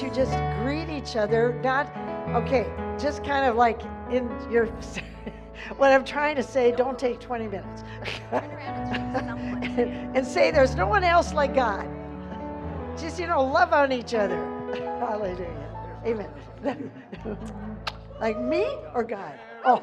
that 0.00 0.06
you 0.06 0.14
just 0.14 0.32
greet 0.62 0.88
each 0.88 1.16
other, 1.16 1.60
not, 1.62 1.86
okay, 2.34 2.66
just 2.98 3.24
kind 3.24 3.44
of 3.44 3.56
like 3.56 3.80
in 4.10 4.30
your, 4.50 4.66
what 5.76 5.92
I'm 5.92 6.04
trying 6.04 6.36
to 6.36 6.42
say, 6.42 6.72
don't 6.72 6.98
take 6.98 7.20
20 7.20 7.48
minutes. 7.48 7.84
and 8.32 10.26
say 10.26 10.50
there's 10.50 10.74
no 10.74 10.86
one 10.86 11.04
else 11.04 11.32
like 11.32 11.54
God. 11.54 11.88
Just, 12.98 13.18
you 13.18 13.26
know, 13.26 13.42
love 13.42 13.72
on 13.72 13.92
each 13.92 14.14
other. 14.14 14.36
Hallelujah. 15.00 16.00
Amen. 16.06 16.90
like 18.20 18.38
me 18.40 18.64
or 18.94 19.02
God? 19.02 19.38
Oh. 19.64 19.82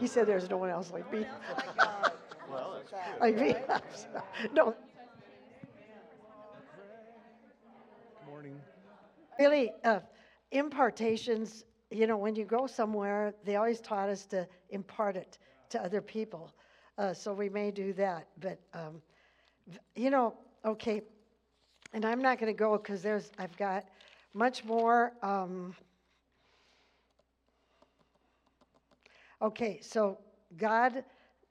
he 0.00 0.06
said 0.06 0.26
there's 0.26 0.50
no 0.50 0.56
one 0.56 0.70
else 0.70 0.90
like 0.90 1.10
me. 1.12 1.26
like 3.20 3.36
me. 3.36 3.54
no. 4.52 4.74
Morning. 8.36 8.60
Really, 9.38 9.72
uh, 9.82 10.00
impartations, 10.52 11.64
you 11.90 12.06
know, 12.06 12.18
when 12.18 12.36
you 12.36 12.44
go 12.44 12.66
somewhere, 12.66 13.32
they 13.46 13.56
always 13.56 13.80
taught 13.80 14.10
us 14.10 14.26
to 14.26 14.46
impart 14.68 15.16
it 15.16 15.38
to 15.70 15.82
other 15.82 16.02
people. 16.02 16.52
Uh, 16.98 17.14
so 17.14 17.32
we 17.32 17.48
may 17.48 17.70
do 17.70 17.94
that. 17.94 18.28
But, 18.38 18.60
um, 18.74 19.00
you 19.94 20.10
know, 20.10 20.34
okay, 20.66 21.00
and 21.94 22.04
I'm 22.04 22.20
not 22.20 22.38
going 22.38 22.52
to 22.52 22.58
go 22.58 22.76
because 22.76 23.00
there's, 23.00 23.32
I've 23.38 23.56
got 23.56 23.86
much 24.34 24.66
more. 24.66 25.14
Um, 25.22 25.74
okay, 29.40 29.80
so 29.80 30.18
God, 30.58 31.04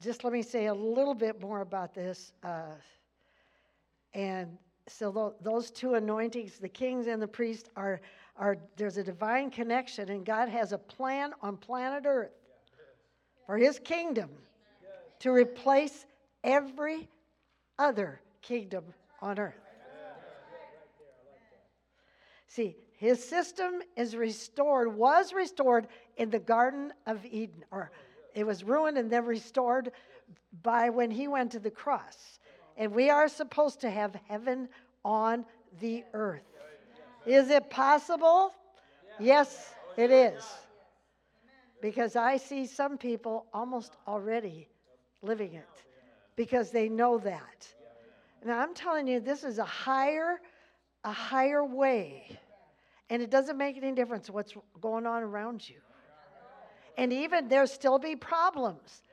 just 0.04 0.24
let 0.24 0.32
me 0.32 0.44
say 0.44 0.68
a 0.68 0.74
little 0.76 1.16
bit 1.16 1.42
more 1.42 1.62
about 1.62 1.96
this. 1.96 2.32
Uh, 2.44 2.76
and 4.14 4.56
so 4.88 5.12
tho- 5.12 5.36
those 5.42 5.72
two 5.72 5.96
anointings, 5.96 6.60
the 6.60 6.70
kings 6.70 7.08
and 7.08 7.22
the 7.22 7.28
priests, 7.28 7.70
are, 7.76 8.02
are 8.38 8.58
there's 8.78 8.98
a 8.98 9.04
divine 9.04 9.50
connection, 9.50 10.10
and 10.10 10.26
God 10.26 10.50
has 10.50 10.72
a 10.72 10.78
plan 10.78 11.34
on 11.42 11.58
planet 11.58 12.04
Earth 12.06 12.32
for 13.46 13.58
His 13.58 13.80
kingdom 13.80 14.30
to 15.20 15.32
replace 15.32 16.06
every 16.44 17.10
other 17.80 18.22
kingdom 18.42 18.84
on 19.22 19.40
earth. 19.40 19.56
See, 22.48 22.78
his 22.98 23.28
system 23.28 23.82
is 23.98 24.16
restored, 24.16 24.96
was 24.96 25.34
restored 25.34 25.88
in 26.18 26.30
the 26.30 26.40
Garden 26.40 26.94
of 27.06 27.26
Eden, 27.26 27.66
or 27.72 27.92
it 28.34 28.46
was 28.46 28.64
ruined 28.64 28.98
and 28.98 29.12
then 29.12 29.26
restored 29.26 29.92
by 30.64 30.90
when 30.90 31.12
he 31.12 31.28
went 31.28 31.52
to 31.52 31.60
the 31.60 31.72
cross. 31.72 32.40
And 32.78 32.94
we 32.94 33.10
are 33.10 33.28
supposed 33.28 33.82
to 33.82 33.90
have 33.90 34.16
heaven 34.28 34.70
on 35.06 35.46
the 35.80 36.04
earth. 36.14 36.42
Is 37.26 37.50
it 37.50 37.70
possible? 37.70 38.52
Yes, 39.20 39.74
it 39.96 40.12
is. 40.12 40.44
Because 41.82 42.16
I 42.16 42.38
see 42.38 42.66
some 42.66 42.98
people 42.98 43.46
almost 43.54 43.94
already 44.08 44.68
living 45.22 45.54
it 45.54 45.70
because 46.36 46.72
they 46.72 46.90
know 46.90 47.20
that. 47.20 47.68
Now 48.44 48.60
I'm 48.60 48.74
telling 48.74 49.08
you, 49.08 49.20
this 49.20 49.44
is 49.44 49.60
a 49.60 49.66
higher, 49.66 50.42
a 51.04 51.12
higher 51.12 51.64
way. 51.64 52.38
And 53.10 53.22
it 53.22 53.30
doesn't 53.30 53.58
make 53.58 53.78
any 53.78 53.92
difference 53.92 54.30
what's 54.30 54.54
going 54.82 55.06
on 55.06 55.22
around 55.22 55.68
you. 55.68 55.78
And 56.98 57.14
even 57.14 57.48
there 57.48 57.66
still 57.68 58.00
be 58.00 58.16
problems. 58.16 59.04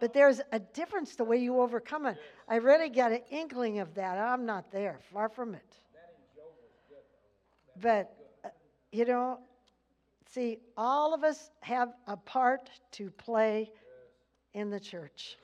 But 0.00 0.12
there's 0.12 0.40
a 0.52 0.58
difference 0.58 1.16
the 1.16 1.24
way 1.24 1.38
you 1.38 1.60
overcome 1.60 2.06
it. 2.06 2.16
I 2.48 2.56
really 2.56 2.88
got 2.88 3.12
an 3.12 3.22
inkling 3.30 3.80
of 3.80 3.94
that. 3.94 4.18
I'm 4.18 4.46
not 4.46 4.70
there, 4.70 4.98
far 5.12 5.28
from 5.28 5.54
it. 5.54 5.80
But, 7.80 8.14
uh, 8.44 8.48
you 8.92 9.04
know, 9.04 9.38
see, 10.28 10.58
all 10.76 11.14
of 11.14 11.24
us 11.24 11.50
have 11.60 11.94
a 12.06 12.16
part 12.16 12.70
to 12.92 13.10
play 13.10 13.70
in 14.54 14.70
the 14.70 14.80
church. 14.80 15.38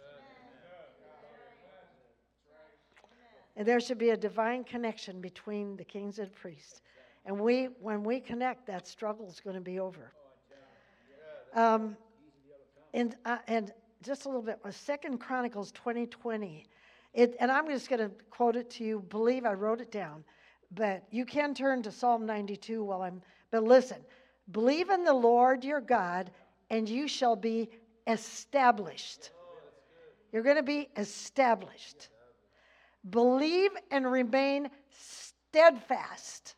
And 3.56 3.66
there 3.66 3.78
should 3.78 3.98
be 3.98 4.10
a 4.10 4.16
divine 4.16 4.64
connection 4.64 5.20
between 5.20 5.76
the 5.76 5.84
kings 5.84 6.18
and 6.18 6.32
priests. 6.32 6.82
And 7.24 7.38
we, 7.38 7.66
when 7.80 8.02
we 8.02 8.20
connect, 8.20 8.66
that 8.66 8.86
struggle 8.86 9.28
is 9.28 9.40
going 9.40 9.54
to 9.54 9.62
be 9.62 9.78
over. 9.78 10.12
Um, 11.54 11.96
and, 12.92 13.14
uh, 13.24 13.38
and 13.46 13.72
just 14.04 14.26
a 14.26 14.28
little 14.28 14.42
bit, 14.42 14.58
uh, 14.64 14.70
Second 14.70 15.18
Chronicles 15.18 15.72
2020. 15.72 16.66
It, 17.14 17.36
and 17.40 17.50
I'm 17.50 17.66
just 17.68 17.88
going 17.88 18.00
to 18.00 18.10
quote 18.30 18.54
it 18.56 18.70
to 18.72 18.84
you. 18.84 19.00
Believe 19.08 19.46
I 19.46 19.54
wrote 19.54 19.80
it 19.80 19.90
down. 19.90 20.24
But 20.74 21.04
you 21.10 21.24
can 21.24 21.54
turn 21.54 21.82
to 21.82 21.90
Psalm 21.90 22.26
92 22.26 22.84
while 22.84 23.02
I'm, 23.02 23.22
but 23.50 23.64
listen. 23.64 23.98
Believe 24.50 24.90
in 24.90 25.04
the 25.04 25.14
Lord 25.14 25.64
your 25.64 25.80
God, 25.80 26.30
and 26.68 26.88
you 26.88 27.08
shall 27.08 27.36
be 27.36 27.70
established. 28.06 29.30
You're 30.32 30.42
going 30.42 30.56
to 30.56 30.62
be 30.62 30.88
established. 30.96 32.08
Believe 33.08 33.70
and 33.90 34.10
remain 34.10 34.68
steadfast. 34.90 36.56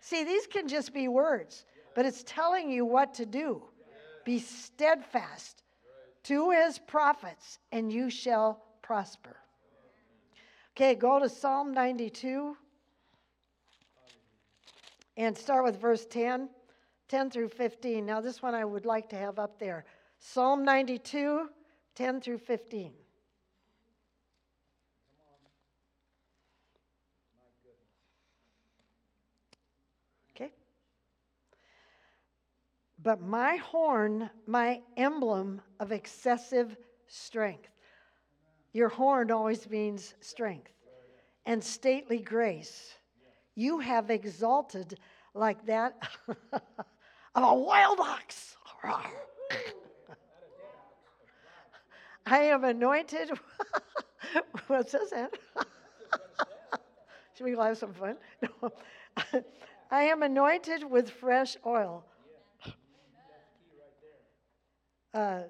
See, 0.00 0.24
these 0.24 0.46
can 0.46 0.66
just 0.66 0.92
be 0.92 1.06
words, 1.06 1.66
but 1.94 2.06
it's 2.06 2.24
telling 2.26 2.70
you 2.70 2.84
what 2.84 3.14
to 3.14 3.26
do. 3.26 3.62
Be 4.24 4.38
steadfast 4.38 5.62
to 6.24 6.50
his 6.50 6.78
prophets, 6.78 7.58
and 7.72 7.92
you 7.92 8.10
shall 8.10 8.62
prosper. 8.82 9.36
Okay, 10.76 10.94
go 10.94 11.18
to 11.18 11.28
Psalm 11.28 11.72
92 11.72 12.56
and 15.16 15.36
start 15.36 15.64
with 15.64 15.80
verse 15.80 16.06
10, 16.06 16.48
10 17.08 17.30
through 17.30 17.48
15. 17.48 18.06
Now, 18.06 18.20
this 18.20 18.40
one 18.40 18.54
I 18.54 18.64
would 18.64 18.86
like 18.86 19.08
to 19.10 19.16
have 19.16 19.38
up 19.38 19.58
there. 19.58 19.84
Psalm 20.18 20.64
92, 20.64 21.48
10 21.94 22.20
through 22.20 22.38
15. 22.38 22.92
But 33.02 33.20
my 33.22 33.56
horn, 33.56 34.30
my 34.46 34.80
emblem 34.96 35.60
of 35.78 35.92
excessive 35.92 36.76
strength. 37.06 37.68
Your 38.72 38.88
horn 38.88 39.30
always 39.30 39.68
means 39.68 40.14
strength 40.20 40.72
and 41.46 41.62
stately 41.62 42.18
grace. 42.18 42.94
You 43.54 43.78
have 43.78 44.10
exalted 44.10 44.98
like 45.34 45.66
that 45.66 45.96
of 46.52 47.42
a 47.42 47.54
wild 47.54 48.00
ox. 48.00 48.56
I 52.26 52.38
am 52.38 52.64
anointed. 52.64 53.30
what 54.66 54.90
says 54.90 55.10
that? 55.10 55.32
Should 57.34 57.44
we 57.44 57.56
have 57.56 57.78
some 57.78 57.94
fun? 57.94 58.16
No. 58.42 58.72
I 59.90 60.02
am 60.04 60.22
anointed 60.22 60.88
with 60.88 61.10
fresh 61.10 61.56
oil. 61.66 62.04
Uh, 65.12 65.42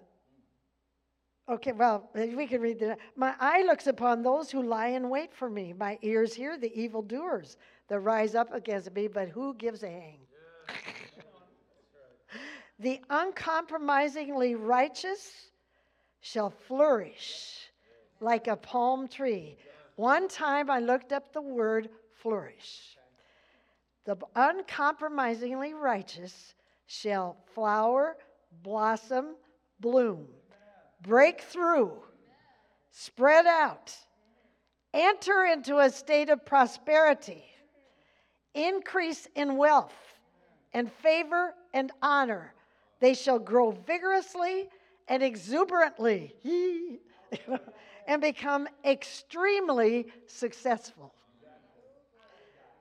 okay, 1.48 1.72
well, 1.72 2.08
we 2.14 2.46
can 2.46 2.60
read 2.60 2.78
that. 2.80 2.98
My 3.16 3.34
eye 3.40 3.62
looks 3.62 3.86
upon 3.86 4.22
those 4.22 4.50
who 4.50 4.62
lie 4.62 4.88
in 4.88 5.10
wait 5.10 5.34
for 5.34 5.50
me. 5.50 5.72
My 5.72 5.98
ears 6.02 6.34
hear 6.34 6.58
the 6.58 6.72
evildoers 6.74 7.56
that 7.88 8.00
rise 8.00 8.34
up 8.34 8.52
against 8.54 8.92
me, 8.92 9.08
but 9.08 9.28
who 9.28 9.54
gives 9.54 9.82
a 9.82 9.88
hang? 9.88 10.20
the 12.78 13.00
uncompromisingly 13.10 14.54
righteous 14.54 15.50
shall 16.20 16.50
flourish 16.50 17.70
like 18.20 18.46
a 18.46 18.56
palm 18.56 19.08
tree. 19.08 19.56
One 19.96 20.28
time 20.28 20.70
I 20.70 20.78
looked 20.78 21.12
up 21.12 21.32
the 21.32 21.42
word 21.42 21.90
flourish. 22.14 22.96
The 24.04 24.16
uncompromisingly 24.34 25.74
righteous 25.74 26.54
shall 26.86 27.36
flower, 27.54 28.16
blossom, 28.62 29.36
bloom, 29.80 30.26
break 31.02 31.40
through, 31.40 31.92
spread 32.90 33.46
out, 33.46 33.94
enter 34.92 35.44
into 35.44 35.78
a 35.78 35.90
state 35.90 36.28
of 36.28 36.44
prosperity, 36.44 37.44
increase 38.54 39.26
in 39.34 39.56
wealth 39.56 39.94
and 40.72 40.90
favor 40.92 41.54
and 41.72 41.90
honor. 42.02 42.54
They 43.00 43.14
shall 43.14 43.38
grow 43.38 43.70
vigorously 43.70 44.68
and 45.08 45.22
exuberantly 45.22 46.34
and 48.06 48.20
become 48.20 48.68
extremely 48.84 50.06
successful. 50.26 51.14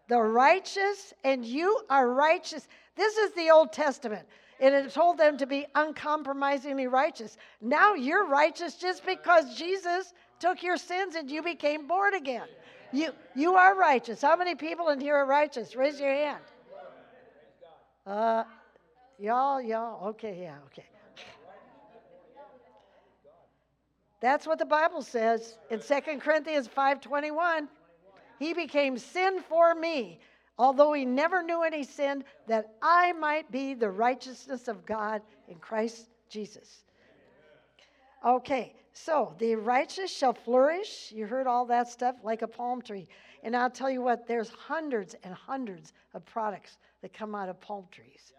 The 0.07 0.19
righteous, 0.19 1.13
and 1.24 1.45
you 1.45 1.81
are 1.90 2.12
righteous. 2.12 2.68
This 2.95 3.16
is 3.18 3.31
the 3.34 3.52
Old 3.52 3.72
Testament 3.72 4.28
and 4.60 4.76
it 4.76 4.92
told 4.94 5.18
them 5.18 5.38
to 5.38 5.46
be 5.46 5.66
uncompromisingly 5.76 6.88
righteous. 6.88 7.38
Now 7.62 7.94
you're 7.94 8.28
righteous 8.28 8.76
just 8.76 9.06
because 9.06 9.58
Jesus 9.58 10.14
took 10.40 10.64
your 10.64 10.78
sins 10.78 11.16
and 11.16 11.30
you 11.30 11.42
became 11.42 11.88
born 11.88 12.14
again. 12.14 12.48
You, 12.92 13.12
you 13.36 13.56
are 13.56 13.76
righteous. 13.76 14.22
How 14.22 14.36
many 14.36 14.56
people 14.56 14.90
in 14.90 15.00
here 15.00 15.16
are 15.16 15.26
righteous? 15.26 15.76
Raise 15.76 16.00
your 16.00 16.14
hand. 16.14 16.44
Uh, 18.06 18.44
y'all, 19.20 19.62
y'all. 19.62 20.08
Okay, 20.10 20.40
yeah, 20.42 20.56
okay. 20.68 20.86
That's 24.22 24.46
what 24.46 24.60
the 24.60 24.66
Bible 24.66 25.02
says 25.02 25.58
in 25.70 25.80
2 25.80 26.20
Corinthians 26.20 26.68
5:21. 26.68 27.68
He 28.38 28.54
became 28.54 28.98
sin 28.98 29.42
for 29.42 29.76
me, 29.76 30.20
although 30.60 30.92
he 30.92 31.06
never 31.06 31.42
knew 31.42 31.64
any 31.64 31.84
sin, 31.84 32.24
that 32.48 32.76
I 32.82 33.14
might 33.14 33.50
be 33.50 33.74
the 33.74 33.90
righteousness 33.90 34.68
of 34.68 34.86
God 34.86 35.22
in 35.48 35.56
Christ 35.56 36.10
Jesus. 36.30 36.84
Okay, 38.24 38.76
so 38.92 39.34
the 39.40 39.56
righteous 39.56 40.12
shall 40.12 40.34
flourish. 40.34 41.14
You 41.16 41.26
heard 41.26 41.48
all 41.48 41.66
that 41.68 41.88
stuff 41.88 42.18
like 42.22 42.42
a 42.42 42.48
palm 42.48 42.82
tree. 42.82 43.08
And 43.42 43.56
I'll 43.56 43.70
tell 43.70 43.90
you 43.90 44.02
what, 44.02 44.28
there's 44.28 44.50
hundreds 44.50 45.16
and 45.24 45.34
hundreds 45.34 45.94
of 46.14 46.26
products 46.26 46.78
that 47.02 47.14
come 47.14 47.34
out 47.34 47.48
of 47.48 47.62
palm 47.62 47.86
trees. 47.90 48.34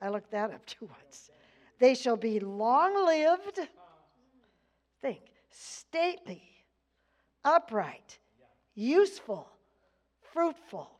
I 0.00 0.08
looked 0.08 0.30
that 0.30 0.50
up 0.50 0.64
too 0.66 0.88
once. 1.02 1.30
They 1.78 1.94
shall 1.94 2.16
be 2.16 2.40
long 2.40 3.06
lived. 3.06 3.60
Think, 5.02 5.20
stately, 5.50 6.42
upright, 7.44 8.18
useful, 8.74 9.48
fruitful. 10.32 10.97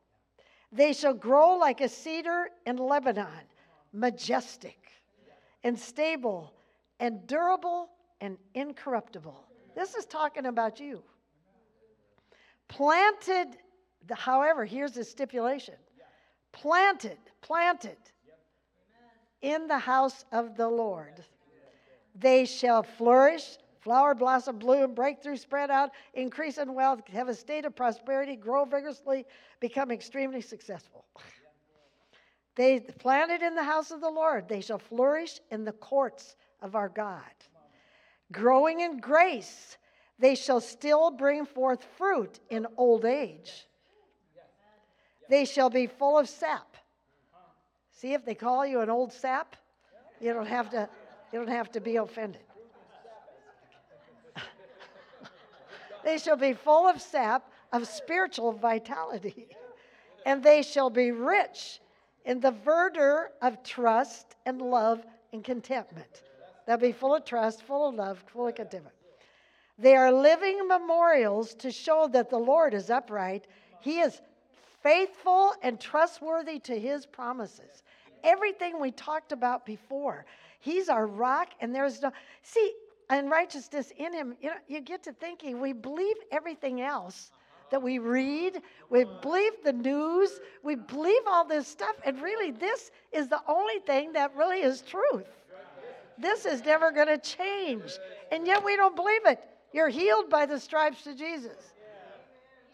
They 0.71 0.93
shall 0.93 1.15
grow 1.15 1.57
like 1.57 1.81
a 1.81 1.89
cedar 1.89 2.51
in 2.67 2.77
Lebanon, 2.77 3.27
majestic 3.93 4.93
and 5.65 5.79
stable 5.79 6.53
and 7.01 7.27
durable 7.27 7.89
and 8.21 8.37
incorruptible. 8.55 9.45
This 9.75 9.95
is 9.95 10.07
talking 10.07 10.47
about 10.47 10.81
you. 10.81 11.03
Planted, 12.69 13.57
however, 14.11 14.65
here's 14.65 14.93
the 14.93 15.05
stipulation 15.05 15.75
planted, 16.53 17.19
planted 17.41 17.97
in 19.43 19.69
the 19.69 19.79
house 19.79 20.25
of 20.33 20.57
the 20.57 20.69
Lord. 20.69 21.25
They 22.15 22.45
shall 22.45 22.83
flourish, 22.83 23.59
flower, 23.81 24.15
blossom, 24.15 24.59
bloom, 24.59 24.95
breakthrough, 24.95 25.37
spread 25.37 25.71
out, 25.71 25.91
increase 26.15 26.59
in 26.59 26.75
wealth, 26.75 27.07
have 27.09 27.29
a 27.29 27.35
state 27.35 27.65
of 27.65 27.75
prosperity, 27.75 28.37
grow 28.37 28.65
vigorously, 28.65 29.25
become 29.61 29.91
extremely 29.91 30.41
successful. 30.41 31.05
They 32.55 32.81
planted 32.81 33.41
in 33.41 33.55
the 33.55 33.63
house 33.63 33.93
of 33.93 34.01
the 34.01 34.11
Lord, 34.11 34.49
they 34.49 34.61
shall 34.61 34.81
flourish 34.81 35.39
in 35.53 35.65
the 35.65 35.71
courts 35.71 36.35
of 36.61 36.75
our 36.75 36.89
God. 36.89 37.23
Growing 38.33 38.81
in 38.81 38.99
grace, 38.99 39.79
they 40.19 40.35
shall 40.35 40.61
still 40.61 41.13
bring 41.13 41.47
forth 41.47 41.87
fruit 41.97 42.41
in 42.51 42.67
old 42.77 43.05
age. 43.05 43.69
They 45.29 45.45
shall 45.45 45.71
be 45.71 45.87
full 45.87 46.19
of 46.19 46.29
sap. 46.29 46.77
See 47.93 48.13
if 48.13 48.25
they 48.25 48.35
call 48.35 48.67
you 48.67 48.81
an 48.81 48.91
old 48.91 49.13
sap, 49.13 49.55
you 50.21 50.33
don't 50.33 50.47
have 50.47 50.71
to, 50.71 50.89
you 51.33 51.39
don't 51.39 51.49
have 51.49 51.71
to 51.73 51.81
be 51.81 51.97
offended. 51.97 52.43
They 56.09 56.17
shall 56.17 56.37
be 56.37 56.55
full 56.55 56.89
of 56.89 57.03
sap 57.03 57.51
of 57.71 57.87
spiritual 57.87 58.53
vitality, 58.53 59.47
and 60.25 60.43
they 60.43 60.63
shall 60.63 60.89
be 60.89 61.11
rich 61.11 61.81
in 62.25 62.41
the 62.41 62.51
verdure 62.51 63.27
of 63.43 63.63
trust 63.63 64.35
and 64.47 64.63
love 64.63 65.05
and 65.35 65.45
contentment. 65.45 66.23
They'll 66.67 66.79
be 66.79 66.93
full 66.93 67.15
of 67.15 67.27
trust, 67.27 67.63
full 67.63 67.91
of 67.91 67.95
love, 67.95 68.25
full 68.33 68.49
of 68.49 68.55
contentment. 68.55 68.95
They 69.79 69.97
are 69.97 70.11
living 70.11 70.67
memorials 70.67 71.55
to 71.57 71.71
show 71.71 72.09
that 72.13 72.31
the 72.31 72.39
Lord 72.39 72.73
is 72.73 72.89
upright. 72.89 73.47
He 73.83 74.01
is 74.01 74.23
faithful 74.83 75.53
and 75.63 75.79
trustworthy 75.79 76.59
to 76.61 76.81
his 76.81 77.05
promises. 77.05 77.83
Everything 78.25 78.81
we 78.81 78.93
talked 78.93 79.33
about 79.33 79.67
before. 79.67 80.25
He's 80.61 80.89
our 80.89 81.07
rock, 81.07 81.51
and 81.61 81.75
there's 81.75 82.01
no. 82.01 82.13
See, 82.43 82.73
and 83.11 83.31
righteousness 83.31 83.93
in 83.97 84.13
him, 84.13 84.37
you 84.41 84.51
know, 84.51 84.57
you 84.67 84.81
get 84.81 85.03
to 85.05 85.13
thinking 85.13 85.61
we 85.61 85.73
believe 85.73 86.17
everything 86.31 86.81
else 86.81 87.31
that 87.71 87.83
we 87.83 87.99
read, 87.99 88.63
we 88.91 89.05
believe 89.23 89.53
the 89.65 89.73
news, 89.73 90.41
we 90.63 90.75
believe 90.75 91.23
all 91.27 91.45
this 91.45 91.67
stuff, 91.67 91.97
and 92.05 92.21
really, 92.23 92.51
this 92.51 92.91
is 93.13 93.29
the 93.29 93.41
only 93.47 93.79
thing 93.81 94.13
that 94.13 94.35
really 94.37 94.61
is 94.61 94.83
truth. 94.83 95.27
This 96.19 96.47
is 96.47 96.65
never 96.65 96.91
going 96.91 97.07
to 97.07 97.19
change. 97.19 97.93
And 98.33 98.47
yet 98.47 98.65
we 98.65 98.77
don't 98.77 98.97
believe 98.97 99.25
it. 99.27 99.41
You're 99.73 99.89
healed 99.89 100.31
by 100.31 100.47
the 100.47 100.59
stripes 100.59 101.07
of 101.07 101.17
Jesus. 101.17 101.73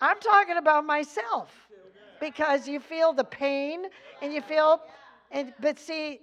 I'm 0.01 0.19
talking 0.21 0.57
about 0.57 0.85
myself 0.87 1.51
because 2.21 2.67
you 2.67 2.81
feel 2.81 3.13
the 3.13 3.25
pain 3.25 3.87
and 4.23 4.33
you 4.33 4.41
feel 4.41 4.81
and 5.31 5.53
but 5.61 5.79
see 5.79 6.21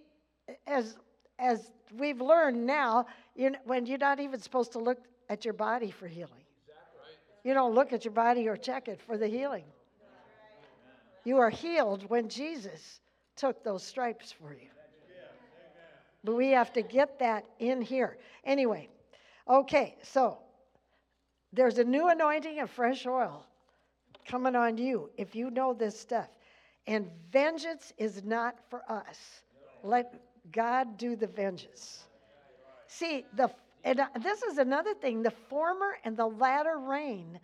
as 0.68 0.98
as 1.40 1.72
we've 1.98 2.22
learned 2.22 2.66
now 2.66 3.06
you're, 3.36 3.52
when 3.66 3.86
you're 3.86 3.98
not 3.98 4.20
even 4.20 4.40
supposed 4.40 4.72
to 4.74 4.80
look 4.80 5.00
at 5.30 5.46
your 5.46 5.54
body 5.54 5.92
for 5.92 6.08
healing. 6.08 6.44
You 7.44 7.54
don't 7.54 7.74
look 7.74 7.94
at 7.94 8.06
your 8.06 8.14
body 8.14 8.48
or 8.48 8.56
check 8.56 8.88
it 8.88 9.02
for 9.02 9.18
the 9.18 9.28
healing. 9.28 9.66
You 11.24 11.38
are 11.38 11.50
healed 11.50 12.10
when 12.10 12.30
Jesus 12.30 13.00
took 13.36 13.64
those 13.64 13.84
stripes 13.84 14.32
for 14.32 14.54
you. 14.54 14.68
But 16.24 16.36
we 16.36 16.50
have 16.50 16.72
to 16.74 16.82
get 16.82 17.20
that 17.20 17.46
in 17.60 17.82
here. 17.82 18.18
Anyway, 18.44 18.90
okay, 19.48 19.96
so 20.04 20.38
there's 21.52 21.80
a 21.80 21.84
new 21.84 22.10
anointing 22.10 22.60
of 22.60 22.70
fresh 22.70 23.08
oil 23.08 23.46
coming 24.28 24.56
on 24.56 24.78
you 24.78 25.10
if 25.18 25.36
you 25.36 25.50
know 25.50 25.74
this 25.74 26.00
stuff. 26.00 26.30
And 26.88 27.10
vengeance 27.32 27.94
is 27.98 28.24
not 28.24 28.56
for 28.70 28.84
us. 28.90 29.42
Let 29.84 30.22
God 30.52 30.98
do 30.98 31.16
the 31.16 31.28
vengeance. 31.28 32.06
See, 32.92 33.26
the 33.38 33.50
and 33.84 34.02
this 34.22 34.44
is 34.44 34.58
another 34.58 34.94
thing, 34.94 35.24
the 35.24 35.32
former 35.32 35.98
and 36.04 36.16
the 36.16 36.28
latter 36.28 36.78
rain 36.78 37.40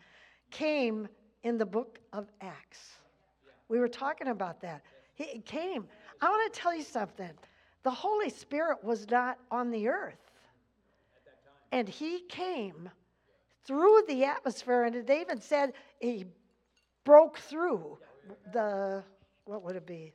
came 0.51 1.07
in 1.44 1.57
the 1.57 1.65
book 1.65 1.99
of 2.11 2.27
Acts. 2.41 2.97
We 3.69 3.79
were 3.79 3.88
talking 3.88 4.27
about 4.27 4.61
that. 4.61 4.83
It 5.17 5.45
came. 5.45 5.88
I 6.21 6.29
want 6.29 6.53
to 6.53 6.59
tell 6.59 6.75
you 6.75 6.83
something 6.83 7.31
the 7.83 7.89
Holy 7.89 8.29
Spirit 8.29 8.83
was 8.83 9.09
not 9.09 9.39
on 9.49 9.71
the 9.71 9.88
earth. 9.88 10.19
And 11.71 11.88
he 11.88 12.19
came 12.27 12.89
through 13.65 14.03
the 14.07 14.25
atmosphere, 14.25 14.83
and 14.83 15.07
they 15.07 15.21
even 15.21 15.39
said 15.39 15.73
he 15.99 16.25
broke 17.03 17.38
through 17.38 17.97
the, 18.53 19.03
what 19.45 19.63
would 19.63 19.77
it 19.77 19.88
be? 19.88 20.13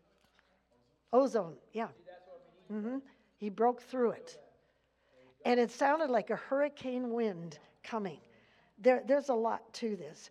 Ozone, 1.13 1.57
yeah. 1.73 1.89
Mm-hmm. 2.71 2.99
He 3.39 3.49
broke 3.49 3.83
through 3.83 4.13
it. 4.13 4.39
And 5.45 5.59
it 5.59 5.71
sounded 5.71 6.11
like 6.11 6.31
a 6.31 6.37
hurricane 6.37 7.11
wind 7.11 7.59
coming. 7.83 8.19
There, 8.79 9.03
there's 9.07 9.29
a 9.29 9.35
lot 9.35 9.73
to 9.75 9.97
this. 9.97 10.31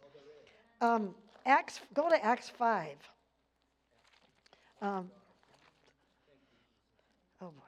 Um, 0.79 1.13
Acts, 1.45 1.79
go 1.93 2.09
to 2.09 2.23
Acts 2.23 2.49
5. 2.49 2.95
Um, 4.81 5.09
Oh, 7.43 7.47
boy. 7.47 7.61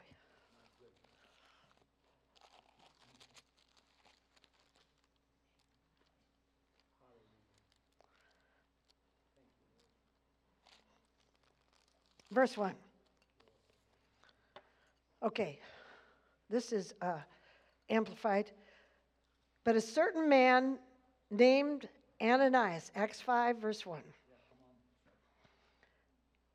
Verse 12.32 12.56
1. 12.56 12.74
Okay, 15.24 15.60
this 16.50 16.72
is 16.74 16.94
uh, 17.02 17.14
amplified. 17.94 18.52
But 19.64 19.76
a 19.76 19.82
certain 19.82 20.28
man 20.28 20.80
named 21.32 21.88
Ananias, 22.22 22.92
Acts 22.96 23.22
5, 23.22 23.58
verse 23.58 23.86
1 23.86 24.02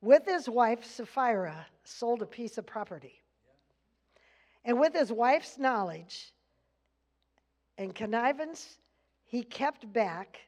with 0.01 0.25
his 0.27 0.49
wife 0.49 0.85
Sapphira, 0.85 1.67
sold 1.85 2.23
a 2.23 2.27
piece 2.27 2.59
of 2.59 2.67
property. 2.67 3.21
And 4.65 4.79
with 4.79 4.95
his 4.95 5.11
wife's 5.11 5.59
knowledge 5.59 6.33
and 7.79 7.95
connivance, 7.95 8.79
he 9.25 9.43
kept 9.43 9.91
back 9.93 10.41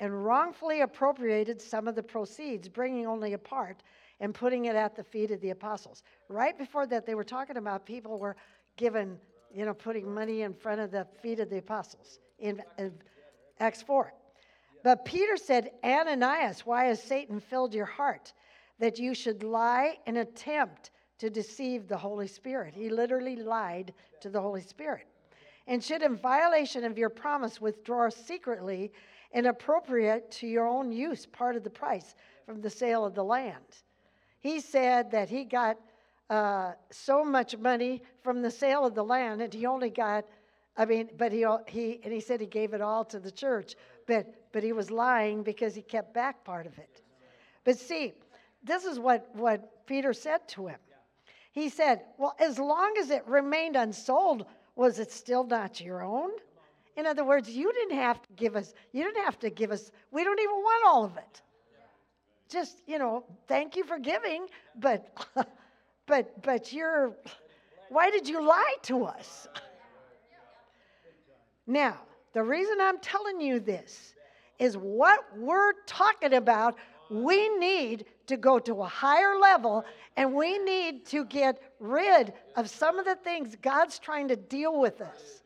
and 0.00 0.24
wrongfully 0.24 0.80
appropriated 0.80 1.60
some 1.60 1.86
of 1.86 1.94
the 1.94 2.02
proceeds, 2.02 2.68
bringing 2.68 3.06
only 3.06 3.32
a 3.32 3.38
part 3.38 3.82
and 4.20 4.34
putting 4.34 4.66
it 4.66 4.76
at 4.76 4.96
the 4.96 5.04
feet 5.04 5.30
of 5.30 5.40
the 5.40 5.50
apostles. 5.50 6.02
Right 6.28 6.56
before 6.56 6.86
that, 6.86 7.06
they 7.06 7.14
were 7.14 7.24
talking 7.24 7.56
about 7.56 7.86
people 7.86 8.18
were 8.18 8.36
given, 8.76 9.18
you 9.54 9.64
know, 9.64 9.74
putting 9.74 10.12
money 10.12 10.42
in 10.42 10.52
front 10.52 10.80
of 10.80 10.90
the 10.90 11.06
feet 11.22 11.40
of 11.40 11.48
the 11.48 11.58
apostles 11.58 12.18
in, 12.38 12.62
in 12.78 12.92
Acts 13.60 13.82
4. 13.82 14.12
But 14.82 15.04
Peter 15.04 15.36
said, 15.36 15.70
Ananias, 15.82 16.66
why 16.66 16.84
has 16.84 17.02
Satan 17.02 17.40
filled 17.40 17.72
your 17.72 17.86
heart 17.86 18.32
that 18.78 18.98
you 18.98 19.14
should 19.14 19.42
lie 19.42 19.98
and 20.06 20.18
attempt 20.18 20.90
to 21.18 21.30
deceive 21.30 21.88
the 21.88 21.96
Holy 21.96 22.26
Spirit? 22.26 22.74
He 22.74 22.90
literally 22.90 23.36
lied 23.36 23.94
to 24.20 24.28
the 24.28 24.40
Holy 24.40 24.60
Spirit. 24.60 25.06
And 25.66 25.82
should, 25.82 26.02
in 26.02 26.16
violation 26.16 26.84
of 26.84 26.98
your 26.98 27.08
promise, 27.08 27.60
withdraw 27.60 28.10
secretly 28.10 28.92
and 29.32 29.46
appropriate 29.46 30.30
to 30.32 30.46
your 30.46 30.68
own 30.68 30.92
use 30.92 31.24
part 31.24 31.56
of 31.56 31.64
the 31.64 31.70
price 31.70 32.14
from 32.44 32.60
the 32.60 32.68
sale 32.68 33.04
of 33.04 33.14
the 33.14 33.24
land. 33.24 33.82
He 34.40 34.60
said 34.60 35.10
that 35.12 35.30
he 35.30 35.44
got 35.44 35.78
uh, 36.30 36.72
so 36.90 37.24
much 37.24 37.56
money 37.56 38.02
from 38.22 38.42
the 38.42 38.50
sale 38.50 38.84
of 38.84 38.94
the 38.94 39.04
land, 39.04 39.42
and 39.42 39.52
he 39.52 39.66
only 39.66 39.90
got, 39.90 40.24
I 40.76 40.84
mean, 40.84 41.10
but 41.16 41.32
he, 41.32 41.46
he 41.68 42.00
and 42.02 42.12
he 42.12 42.20
said 42.20 42.40
he 42.40 42.46
gave 42.46 42.74
it 42.74 42.80
all 42.80 43.04
to 43.06 43.20
the 43.20 43.30
church, 43.30 43.74
but 44.06 44.52
but 44.52 44.62
he 44.62 44.72
was 44.72 44.90
lying 44.90 45.42
because 45.42 45.74
he 45.74 45.82
kept 45.82 46.14
back 46.14 46.44
part 46.44 46.66
of 46.66 46.78
it. 46.78 47.02
But 47.64 47.78
see, 47.78 48.14
this 48.62 48.84
is 48.84 48.98
what 48.98 49.28
what 49.34 49.86
Peter 49.86 50.12
said 50.12 50.48
to 50.48 50.66
him. 50.66 50.78
He 51.52 51.68
said, 51.68 52.02
"Well, 52.18 52.34
as 52.40 52.58
long 52.58 52.94
as 52.98 53.10
it 53.10 53.26
remained 53.26 53.76
unsold, 53.76 54.46
was 54.74 54.98
it 54.98 55.12
still 55.12 55.44
not 55.44 55.80
your 55.80 56.02
own?" 56.02 56.30
In 56.96 57.06
other 57.06 57.24
words, 57.24 57.50
you 57.50 57.72
didn't 57.72 57.96
have 57.96 58.22
to 58.22 58.28
give 58.36 58.56
us, 58.56 58.72
you 58.92 59.02
didn't 59.04 59.24
have 59.24 59.38
to 59.40 59.50
give 59.50 59.72
us, 59.72 59.90
we 60.12 60.22
don't 60.22 60.38
even 60.38 60.54
want 60.54 60.84
all 60.86 61.04
of 61.04 61.16
it. 61.16 61.42
Just, 62.48 62.82
you 62.86 62.98
know, 62.98 63.24
thank 63.48 63.74
you 63.74 63.84
for 63.84 63.98
giving, 63.98 64.46
but 64.76 65.12
but 66.06 66.42
but 66.42 66.72
you're 66.72 67.14
why 67.88 68.10
did 68.10 68.28
you 68.28 68.46
lie 68.46 68.74
to 68.82 69.04
us? 69.04 69.46
Now, 71.66 72.00
the 72.32 72.42
reason 72.42 72.78
I'm 72.80 72.98
telling 72.98 73.40
you 73.40 73.60
this 73.60 74.14
is 74.58 74.76
what 74.76 75.20
we're 75.36 75.72
talking 75.86 76.34
about, 76.34 76.76
we 77.10 77.48
need 77.58 78.06
to 78.26 78.36
go 78.36 78.58
to 78.58 78.82
a 78.82 78.86
higher 78.86 79.38
level 79.38 79.84
and 80.16 80.34
we 80.34 80.58
need 80.58 81.06
to 81.06 81.24
get 81.24 81.60
rid 81.80 82.32
of 82.56 82.68
some 82.68 82.98
of 82.98 83.04
the 83.04 83.16
things 83.16 83.56
God's 83.60 83.98
trying 83.98 84.28
to 84.28 84.36
deal 84.36 84.78
with 84.80 85.00
us. 85.00 85.42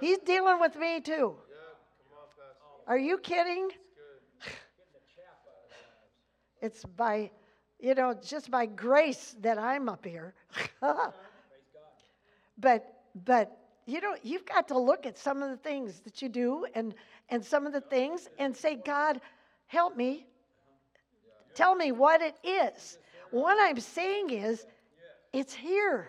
He's 0.00 0.18
dealing 0.18 0.60
with 0.60 0.76
me 0.76 1.00
too. 1.00 1.34
Are 2.86 2.98
you 2.98 3.18
kidding? 3.18 3.70
It's 6.62 6.84
by, 6.84 7.30
you 7.80 7.94
know, 7.94 8.14
just 8.14 8.50
by 8.50 8.66
grace 8.66 9.36
that 9.40 9.58
I'm 9.58 9.88
up 9.88 10.04
here. 10.04 10.34
but, 12.58 12.94
but, 13.24 13.58
you 13.86 14.00
know, 14.00 14.16
you've 14.22 14.46
got 14.46 14.68
to 14.68 14.78
look 14.78 15.06
at 15.06 15.18
some 15.18 15.42
of 15.42 15.50
the 15.50 15.56
things 15.56 16.00
that 16.00 16.22
you 16.22 16.28
do 16.28 16.66
and, 16.74 16.94
and 17.28 17.44
some 17.44 17.66
of 17.66 17.72
the 17.72 17.80
things 17.80 18.28
and 18.38 18.56
say, 18.56 18.76
God, 18.76 19.20
help 19.66 19.96
me. 19.96 20.26
Tell 21.54 21.74
me 21.74 21.92
what 21.92 22.20
it 22.22 22.36
is. 22.44 22.98
What 23.30 23.56
I'm 23.60 23.80
saying 23.80 24.30
is, 24.30 24.66
it's 25.32 25.54
here. 25.54 26.08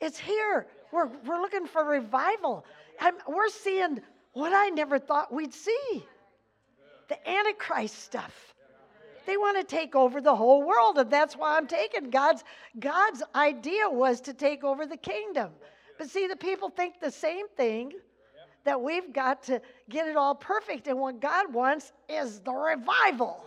It's 0.00 0.18
here. 0.18 0.66
We're, 0.92 1.06
we're 1.26 1.40
looking 1.40 1.66
for 1.66 1.84
revival. 1.84 2.64
I'm, 3.00 3.14
we're 3.26 3.48
seeing 3.48 4.00
what 4.32 4.52
I 4.52 4.68
never 4.68 4.98
thought 4.98 5.32
we'd 5.32 5.54
see 5.54 6.04
the 7.08 7.28
Antichrist 7.28 7.98
stuff. 7.98 8.54
They 9.28 9.36
want 9.36 9.58
to 9.58 9.76
take 9.76 9.94
over 9.94 10.22
the 10.22 10.34
whole 10.34 10.62
world, 10.62 10.96
and 10.96 11.10
that's 11.10 11.36
why 11.36 11.58
I'm 11.58 11.66
taking 11.66 12.08
God's 12.08 12.44
God's 12.80 13.22
idea 13.34 13.86
was 13.86 14.22
to 14.22 14.32
take 14.32 14.64
over 14.64 14.86
the 14.86 14.96
kingdom. 14.96 15.50
But 15.98 16.08
see, 16.08 16.26
the 16.26 16.34
people 16.34 16.70
think 16.70 16.98
the 16.98 17.10
same 17.10 17.46
thing 17.48 17.92
that 18.64 18.80
we've 18.80 19.12
got 19.12 19.42
to 19.42 19.60
get 19.90 20.08
it 20.08 20.16
all 20.16 20.34
perfect, 20.34 20.86
and 20.86 20.98
what 20.98 21.20
God 21.20 21.52
wants 21.52 21.92
is 22.08 22.40
the 22.40 22.54
revival. 22.54 23.44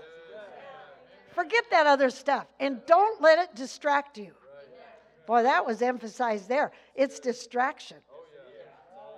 Forget 1.31 1.63
that 1.71 1.87
other 1.87 2.11
stuff, 2.11 2.45
and 2.59 2.85
don't 2.85 3.19
let 3.19 3.39
it 3.39 3.55
distract 3.55 4.19
you. 4.19 4.33
Boy, 5.25 5.41
that 5.41 5.65
was 5.65 5.81
emphasized 5.81 6.47
there. 6.47 6.71
It's 6.93 7.19
distraction. 7.19 7.97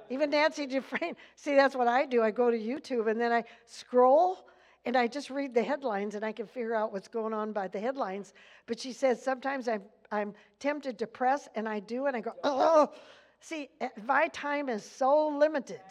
Even 0.10 0.30
Nancy 0.30 0.66
Dufresne, 0.66 1.18
see, 1.36 1.56
that's 1.56 1.76
what 1.76 1.90
I 1.90 2.06
do. 2.06 2.24
I 2.24 2.32
go 2.32 2.50
to 2.50 2.58
YouTube 2.58 3.10
and 3.10 3.20
then 3.20 3.34
I 3.34 3.44
scroll 3.66 4.46
and 4.86 4.98
I 4.98 5.08
just 5.08 5.30
read 5.30 5.54
the 5.54 5.64
headlines 5.64 6.16
and 6.16 6.26
I 6.26 6.32
can 6.32 6.46
figure 6.46 6.76
out 6.76 6.92
what's 6.92 7.08
going 7.08 7.34
on 7.34 7.54
by 7.54 7.68
the 7.68 7.80
headlines. 7.80 8.34
But 8.68 8.80
she 8.80 8.92
says 8.92 9.22
sometimes 9.22 9.68
I'm, 9.68 9.84
I'm 10.12 10.34
tempted 10.60 11.00
to 11.00 11.08
press 11.08 11.48
and 11.56 11.68
I 11.68 11.80
do 11.80 12.08
and 12.08 12.18
I 12.18 12.22
go, 12.22 12.34
oh, 12.44 12.92
see, 13.40 13.70
eh, 13.80 13.90
my 14.06 14.28
time 14.30 14.70
is 14.70 14.84
so 14.84 15.30
limited. 15.30 15.82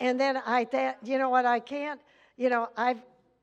And 0.00 0.20
then 0.20 0.36
I 0.44 0.64
thought, 0.64 0.98
you 1.02 1.16
know 1.18 1.30
what, 1.30 1.46
I 1.46 1.60
can't, 1.60 2.00
you 2.36 2.50
know, 2.50 2.68
I 2.76 2.96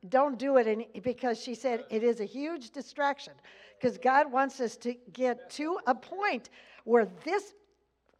don't 0.08 0.38
do 0.38 0.58
it 0.58 0.68
any, 0.68 0.88
because 1.04 1.42
she 1.42 1.56
said 1.56 1.86
it 1.90 2.04
is 2.04 2.20
a 2.20 2.26
huge 2.26 2.72
distraction 2.72 3.34
because 3.80 3.98
God 3.98 4.32
wants 4.32 4.60
us 4.60 4.78
to 4.78 4.94
get 5.14 5.50
to 5.52 5.80
a 5.88 5.96
point 5.96 6.50
where 6.84 7.08
this 7.24 7.54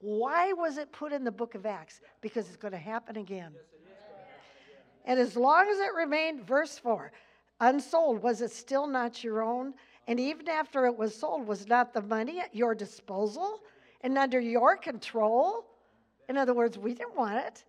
why 0.02 0.54
was 0.54 0.78
it 0.78 0.92
put 0.92 1.12
in 1.12 1.26
the 1.26 1.32
book 1.32 1.56
of 1.56 1.66
Acts? 1.66 2.00
Because 2.22 2.48
it's 2.48 2.56
going 2.56 2.72
to 2.72 2.78
happen 2.78 3.18
again. 3.18 3.52
And 5.06 5.20
as 5.20 5.36
long 5.36 5.68
as 5.70 5.80
it 5.80 5.94
remained, 5.96 6.46
verse 6.46 6.78
4, 6.78 7.12
unsold, 7.60 8.22
was 8.22 8.42
it 8.42 8.52
still 8.52 8.88
not 8.88 9.24
your 9.24 9.42
own? 9.42 9.74
And 10.08 10.20
even 10.20 10.48
after 10.50 10.86
it 10.86 10.98
was 10.98 11.16
sold, 11.16 11.48
was 11.48 11.68
not 11.68 11.94
the 11.94 12.02
money 12.02 12.40
at 12.40 12.56
your 12.56 12.76
disposal 12.76 13.62
and 14.02 14.18
under 14.18 14.40
your 14.40 14.76
control? 14.78 15.66
In 16.28 16.38
other 16.38 16.54
words, 16.54 16.78
we 16.78 16.94
didn't 16.94 17.16
want 17.16 17.38
it. 17.38 17.64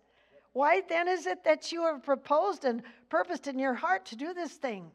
Why 0.53 0.81
then 0.87 1.07
is 1.07 1.25
it 1.25 1.43
that 1.43 1.71
you 1.71 1.83
have 1.83 2.03
proposed 2.03 2.65
and 2.65 2.83
purposed 3.09 3.47
in 3.47 3.57
your 3.57 3.73
heart 3.73 4.05
to 4.07 4.15
do 4.15 4.33
this 4.33 4.53
thing? 4.53 4.91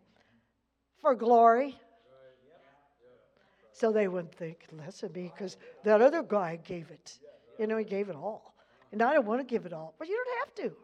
For 1.00 1.14
glory. 1.14 1.78
So 3.72 3.92
they 3.92 4.08
wouldn't 4.08 4.34
think 4.34 4.66
less 4.72 5.02
of 5.02 5.14
me 5.14 5.30
because 5.34 5.56
that 5.84 6.00
other 6.00 6.22
guy 6.22 6.58
gave 6.64 6.90
it. 6.90 7.18
You 7.58 7.66
know, 7.66 7.76
he 7.76 7.84
gave 7.84 8.08
it 8.08 8.16
all. 8.16 8.54
And 8.92 9.02
I 9.02 9.14
don't 9.14 9.26
want 9.26 9.40
to 9.40 9.46
give 9.46 9.66
it 9.66 9.72
all. 9.72 9.94
But 9.98 10.08
you 10.08 10.16
don't 10.16 10.38
have 10.38 10.70
to. 10.70 10.76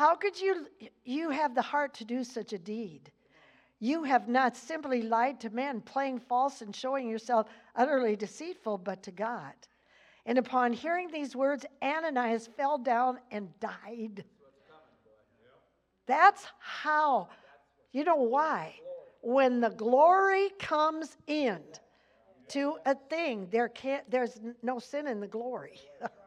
How 0.00 0.14
could 0.14 0.40
you 0.40 0.66
you 1.04 1.28
have 1.28 1.54
the 1.54 1.60
heart 1.60 1.92
to 1.96 2.06
do 2.06 2.24
such 2.24 2.54
a 2.54 2.58
deed? 2.58 3.12
You 3.80 4.02
have 4.04 4.28
not 4.28 4.56
simply 4.56 5.02
lied 5.02 5.38
to 5.40 5.50
men, 5.50 5.82
playing 5.82 6.20
false 6.20 6.62
and 6.62 6.74
showing 6.74 7.06
yourself 7.06 7.48
utterly 7.76 8.16
deceitful, 8.16 8.78
but 8.78 9.02
to 9.02 9.10
God. 9.10 9.52
And 10.24 10.38
upon 10.38 10.72
hearing 10.72 11.10
these 11.10 11.36
words, 11.36 11.66
Ananias 11.82 12.48
fell 12.56 12.78
down 12.78 13.18
and 13.30 13.50
died. 13.60 14.24
That's 16.06 16.46
how. 16.60 17.28
You 17.92 18.04
know 18.04 18.22
why? 18.36 18.76
When 19.20 19.60
the 19.60 19.68
glory 19.68 20.48
comes 20.58 21.18
in, 21.26 21.60
to 22.50 22.76
a 22.84 22.94
thing. 22.94 23.48
There 23.50 23.68
can't, 23.68 24.10
there's 24.10 24.40
no 24.62 24.78
sin 24.78 25.06
in 25.06 25.20
the 25.20 25.28
glory. 25.28 25.78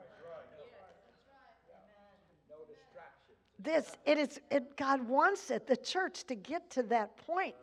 this, 3.64 3.92
it 4.06 4.18
is, 4.18 4.40
it, 4.52 4.76
God 4.78 5.08
wants 5.08 5.50
it, 5.50 5.68
the 5.68 5.78
church, 5.78 6.26
to 6.26 6.36
get 6.36 6.70
to 6.72 6.84
that 6.84 7.16
point. 7.26 7.56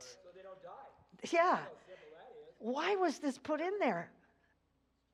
Yeah. 1.30 1.59
Why 2.59 2.97
was 2.97 3.19
this 3.19 3.38
put 3.38 3.61
in 3.61 3.78
there? 3.78 4.11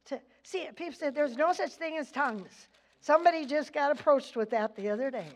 To, 0.07 0.21
see, 0.45 0.69
people 0.77 0.95
said 0.95 1.15
there's 1.15 1.37
no 1.37 1.53
such 1.53 1.73
thing 1.73 1.97
as 1.97 2.13
tongues. 2.13 2.69
Somebody 3.01 3.45
just 3.45 3.73
got 3.73 3.91
approached 3.91 4.37
with 4.37 4.51
that 4.51 4.77
the 4.77 4.89
other 4.89 5.11
day. 5.11 5.29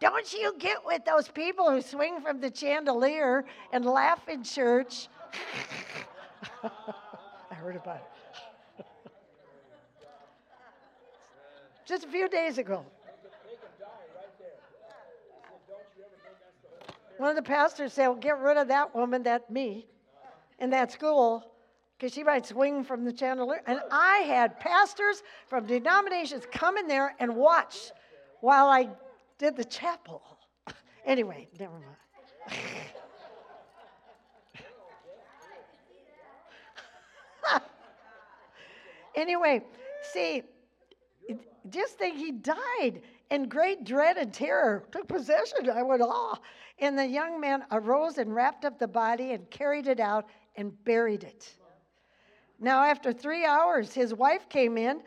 Don't 0.00 0.32
you 0.32 0.54
get 0.58 0.84
with 0.84 1.04
those 1.04 1.28
people 1.28 1.70
who 1.70 1.80
swing 1.80 2.20
from 2.20 2.40
the 2.40 2.52
chandelier 2.54 3.44
and 3.72 3.84
laugh 3.84 4.28
in 4.28 4.42
church? 4.42 5.08
I 6.62 7.54
heard 7.54 7.76
about 7.76 8.02
it. 8.78 8.84
Just 11.86 12.04
a 12.04 12.08
few 12.08 12.28
days 12.28 12.58
ago. 12.58 12.84
One 17.18 17.30
of 17.30 17.36
the 17.36 17.42
pastors 17.42 17.92
said, 17.92 18.08
well, 18.08 18.16
get 18.16 18.38
rid 18.38 18.56
of 18.56 18.68
that 18.68 18.94
woman, 18.94 19.22
that 19.24 19.50
me, 19.50 19.86
in 20.58 20.70
that 20.70 20.90
school, 20.92 21.44
because 21.96 22.12
she 22.12 22.24
might 22.24 22.46
swing 22.46 22.84
from 22.84 23.04
the 23.04 23.16
chandelier. 23.16 23.62
And 23.66 23.80
I 23.90 24.18
had 24.18 24.58
pastors 24.58 25.22
from 25.46 25.66
denominations 25.66 26.44
come 26.50 26.76
in 26.76 26.88
there 26.88 27.14
and 27.20 27.36
watch 27.36 27.92
while 28.40 28.66
I 28.66 28.88
did 29.38 29.56
the 29.56 29.64
chapel. 29.64 30.22
anyway, 31.06 31.48
never 31.58 31.74
mind. 31.74 31.96
Anyway, 39.14 39.62
see, 40.12 40.42
just 41.70 41.98
think 41.98 42.16
he 42.16 42.32
died, 42.32 43.02
and 43.30 43.50
great 43.50 43.84
dread 43.84 44.16
and 44.16 44.32
terror 44.32 44.84
took 44.92 45.08
possession. 45.08 45.70
I 45.70 45.82
went, 45.82 46.02
ah. 46.02 46.38
And 46.78 46.98
the 46.98 47.06
young 47.06 47.40
man 47.40 47.64
arose 47.70 48.18
and 48.18 48.34
wrapped 48.34 48.64
up 48.64 48.78
the 48.78 48.88
body 48.88 49.32
and 49.32 49.48
carried 49.50 49.86
it 49.86 50.00
out 50.00 50.28
and 50.56 50.72
buried 50.84 51.24
it. 51.24 51.54
Now, 52.60 52.82
after 52.84 53.12
three 53.12 53.44
hours, 53.44 53.92
his 53.92 54.14
wife 54.14 54.48
came 54.48 54.78
in, 54.78 55.02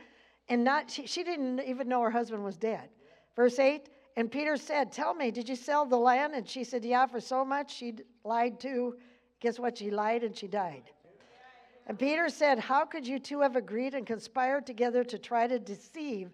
and 0.50 0.63
not 0.63 0.89
she, 0.91 1.07
she 1.07 1.24
didn't 1.24 1.62
even 1.62 1.88
know 1.88 2.01
her 2.01 2.12
husband 2.12 2.43
was 2.43 2.57
dead. 2.57 2.89
Verse 3.36 3.59
8 3.59 3.89
And 4.15 4.31
Peter 4.31 4.57
said, 4.57 4.91
Tell 4.91 5.13
me, 5.13 5.31
did 5.31 5.47
you 5.47 5.55
sell 5.55 5.86
the 5.86 5.97
land? 5.97 6.33
And 6.33 6.47
she 6.47 6.63
said, 6.63 6.83
Yeah, 6.83 7.05
for 7.05 7.19
so 7.19 7.45
much. 7.45 7.74
She 7.74 7.95
lied 8.24 8.59
too. 8.59 8.95
Guess 9.39 9.59
what? 9.59 9.77
She 9.77 9.91
lied 9.91 10.24
and 10.24 10.36
she 10.36 10.47
died. 10.47 10.83
And 11.88 11.97
Peter 11.97 12.27
said, 12.29 12.59
How 12.59 12.86
could 12.86 13.07
you 13.07 13.19
two 13.19 13.39
have 13.41 13.55
agreed 13.55 13.93
and 13.93 14.05
conspired 14.05 14.65
together 14.65 15.03
to 15.05 15.17
try 15.17 15.47
to 15.47 15.59
deceive 15.59 16.31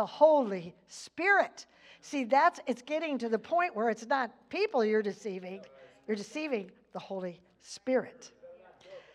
the 0.00 0.06
Holy 0.06 0.74
Spirit? 0.88 1.66
See, 2.00 2.24
that's 2.24 2.58
it's 2.66 2.80
getting 2.80 3.18
to 3.18 3.28
the 3.28 3.38
point 3.38 3.76
where 3.76 3.90
it's 3.90 4.06
not 4.06 4.30
people 4.48 4.82
you're 4.82 5.02
deceiving, 5.02 5.60
you're 6.08 6.16
deceiving 6.16 6.70
the 6.94 6.98
Holy 6.98 7.38
Spirit. 7.60 8.32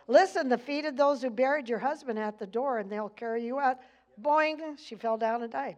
Listen, 0.08 0.48
the 0.48 0.60
feet 0.60 0.86
of 0.86 0.96
those 0.96 1.24
who 1.24 1.32
buried 1.32 1.68
your 1.68 1.80
husband 1.80 2.20
at 2.20 2.38
the 2.38 2.46
door, 2.46 2.78
and 2.78 2.92
they'll 2.92 3.10
carry 3.10 3.44
you 3.44 3.60
out. 3.60 3.78
Boing, 4.22 4.78
she 4.78 4.94
fell 4.94 5.18
down 5.18 5.42
and 5.42 5.52
died. 5.52 5.78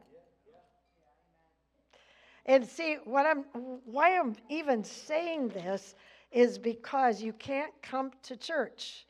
And 2.46 2.66
see, 2.68 2.98
what 3.06 3.26
I'm, 3.26 3.46
why 3.86 4.20
I'm 4.20 4.36
even 4.50 4.84
saying 4.84 5.48
this 5.48 5.96
is 6.34 6.58
because 6.58 7.22
you 7.22 7.32
can't 7.32 7.72
come 7.82 8.12
to 8.24 8.36
church 8.36 9.06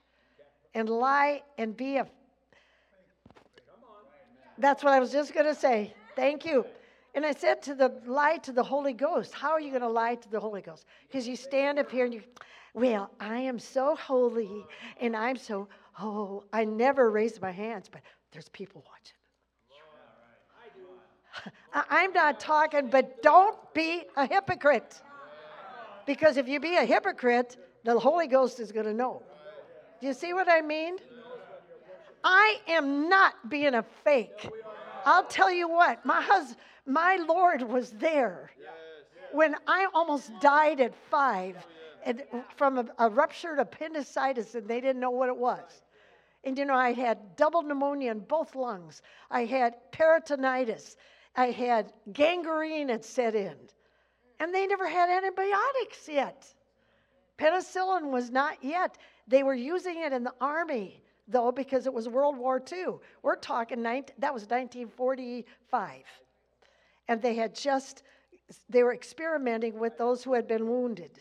and 0.76 0.88
lie 0.88 1.42
and 1.58 1.76
be 1.76 1.98
a. 1.98 2.08
That's 4.58 4.84
what 4.84 4.94
I 4.94 5.00
was 5.00 5.12
just 5.12 5.34
going 5.34 5.46
to 5.46 5.56
say. 5.56 5.94
Thank 6.16 6.46
you. 6.46 6.66
And 7.14 7.26
I 7.26 7.32
said 7.32 7.62
to 7.64 7.76
the 7.76 8.00
lie 8.06 8.38
to 8.38 8.52
the 8.52 8.64
Holy 8.64 8.94
Ghost, 8.94 9.34
how 9.34 9.52
are 9.52 9.60
you 9.60 9.70
going 9.70 9.82
to 9.82 9.90
lie 9.90 10.16
to 10.16 10.30
the 10.30 10.40
Holy 10.40 10.62
Ghost? 10.62 10.86
Because 11.08 11.28
you 11.28 11.36
stand 11.36 11.80
up 11.80 11.90
here 11.90 12.06
and 12.06 12.14
you, 12.14 12.22
well, 12.74 13.10
I 13.20 13.40
am 13.40 13.60
so 13.60 13.96
holy 13.96 14.66
and 15.02 15.16
I'm 15.16 15.38
so, 15.38 15.68
oh, 16.00 16.44
I 16.54 16.66
never 16.66 17.10
raise 17.10 17.42
my 17.42 17.52
hands, 17.52 17.90
but 17.92 18.02
there's 18.32 18.50
people 18.50 18.84
watching. 18.88 19.16
I'm 21.74 22.14
not 22.14 22.40
talking, 22.40 22.90
but 22.90 23.22
don't 23.22 23.58
be 23.74 24.04
a 24.16 24.26
hypocrite. 24.26 25.02
Because 26.06 26.38
if 26.38 26.48
you 26.48 26.60
be 26.60 26.78
a 26.78 26.86
hypocrite, 26.86 27.58
the 27.84 28.00
Holy 28.00 28.28
Ghost 28.28 28.60
is 28.60 28.72
going 28.72 28.86
to 28.86 28.94
know. 28.94 29.22
Do 30.02 30.08
you 30.08 30.14
see 30.14 30.34
what 30.34 30.48
I 30.50 30.62
mean? 30.62 30.98
I 32.24 32.60
am 32.68 33.10
not 33.10 33.50
being 33.50 33.76
a 33.76 33.84
fake. 34.04 34.50
I'll 35.06 35.26
tell 35.26 35.52
you 35.52 35.70
what, 35.70 36.06
my 36.06 36.22
husband, 36.22 36.58
my 36.86 37.18
Lord 37.28 37.62
was 37.62 37.92
there 37.92 38.52
when 39.32 39.56
I 39.68 39.88
almost 39.94 40.32
died 40.40 40.80
at 40.82 40.94
five 41.10 41.56
and 42.06 42.24
from 42.56 42.78
a, 42.78 42.86
a 43.00 43.10
ruptured 43.10 43.60
appendicitis, 43.60 44.56
and 44.56 44.68
they 44.68 44.80
didn't 44.80 45.00
know 45.00 45.12
what 45.12 45.30
it 45.30 45.36
was. 45.36 45.82
And 46.44 46.58
you 46.58 46.66
know, 46.66 46.76
I 46.76 46.94
had 46.94 47.36
double 47.36 47.62
pneumonia 47.62 48.12
in 48.12 48.20
both 48.20 48.56
lungs. 48.56 49.02
I 49.30 49.46
had 49.46 49.76
peritonitis. 49.92 50.96
I 51.36 51.48
had 51.52 51.92
gangrene 52.14 52.90
had 52.90 53.04
set 53.04 53.36
in. 53.36 53.56
And 54.40 54.54
they 54.54 54.66
never 54.68 54.88
had 54.88 55.10
antibiotics 55.10 56.08
yet. 56.08 56.46
Penicillin 57.38 58.12
was 58.12 58.30
not 58.30 58.64
yet. 58.64 58.98
They 59.28 59.44
were 59.44 59.54
using 59.54 60.02
it 60.02 60.14
in 60.14 60.24
the 60.24 60.34
army, 60.40 61.02
though, 61.28 61.52
because 61.52 61.86
it 61.86 61.94
was 61.94 62.08
World 62.08 62.38
War 62.38 62.62
II. 62.72 62.96
We're 63.22 63.36
talking, 63.36 63.82
19, 63.82 64.16
that 64.20 64.34
was 64.34 64.44
1945. 64.44 66.04
And 67.08 67.22
they 67.22 67.36
had 67.36 67.56
just, 67.56 68.04
they 68.70 68.84
were 68.84 68.94
experimenting 68.94 69.80
with 69.80 69.98
those 69.98 70.24
who 70.24 70.34
had 70.34 70.48
been 70.48 70.68
wounded. 70.68 71.12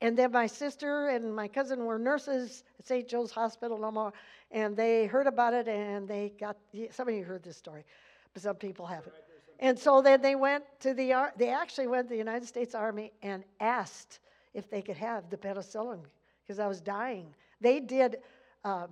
And 0.00 0.16
then 0.16 0.30
my 0.30 0.46
sister 0.46 1.08
and 1.08 1.34
my 1.34 1.48
cousin 1.48 1.84
were 1.84 1.98
nurses 1.98 2.62
at 2.78 2.86
St. 2.86 3.08
Joe's 3.08 3.32
Hospital 3.32 3.78
no 3.78 3.90
more, 3.90 4.12
and 4.52 4.76
they 4.76 5.06
heard 5.06 5.26
about 5.26 5.54
it 5.54 5.66
and 5.66 6.06
they 6.06 6.32
got, 6.38 6.56
some 6.90 7.08
of 7.08 7.14
you 7.14 7.24
heard 7.24 7.42
this 7.42 7.56
story, 7.56 7.84
but 8.32 8.42
some 8.42 8.56
people 8.56 8.86
haven't. 8.86 9.14
And 9.58 9.76
so 9.76 10.00
then 10.00 10.22
they 10.22 10.36
went 10.36 10.64
to 10.80 10.94
the, 10.94 11.30
they 11.36 11.48
actually 11.48 11.88
went 11.88 12.06
to 12.06 12.10
the 12.10 12.18
United 12.18 12.46
States 12.46 12.76
Army 12.76 13.12
and 13.22 13.42
asked 13.58 14.20
if 14.54 14.70
they 14.70 14.82
could 14.82 14.96
have 14.96 15.28
the 15.30 15.36
penicillin 15.36 16.00
because 16.46 16.60
I 16.60 16.68
was 16.68 16.80
dying. 16.80 17.34
They 17.60 17.80
did, 17.80 18.18
uh, 18.64 18.86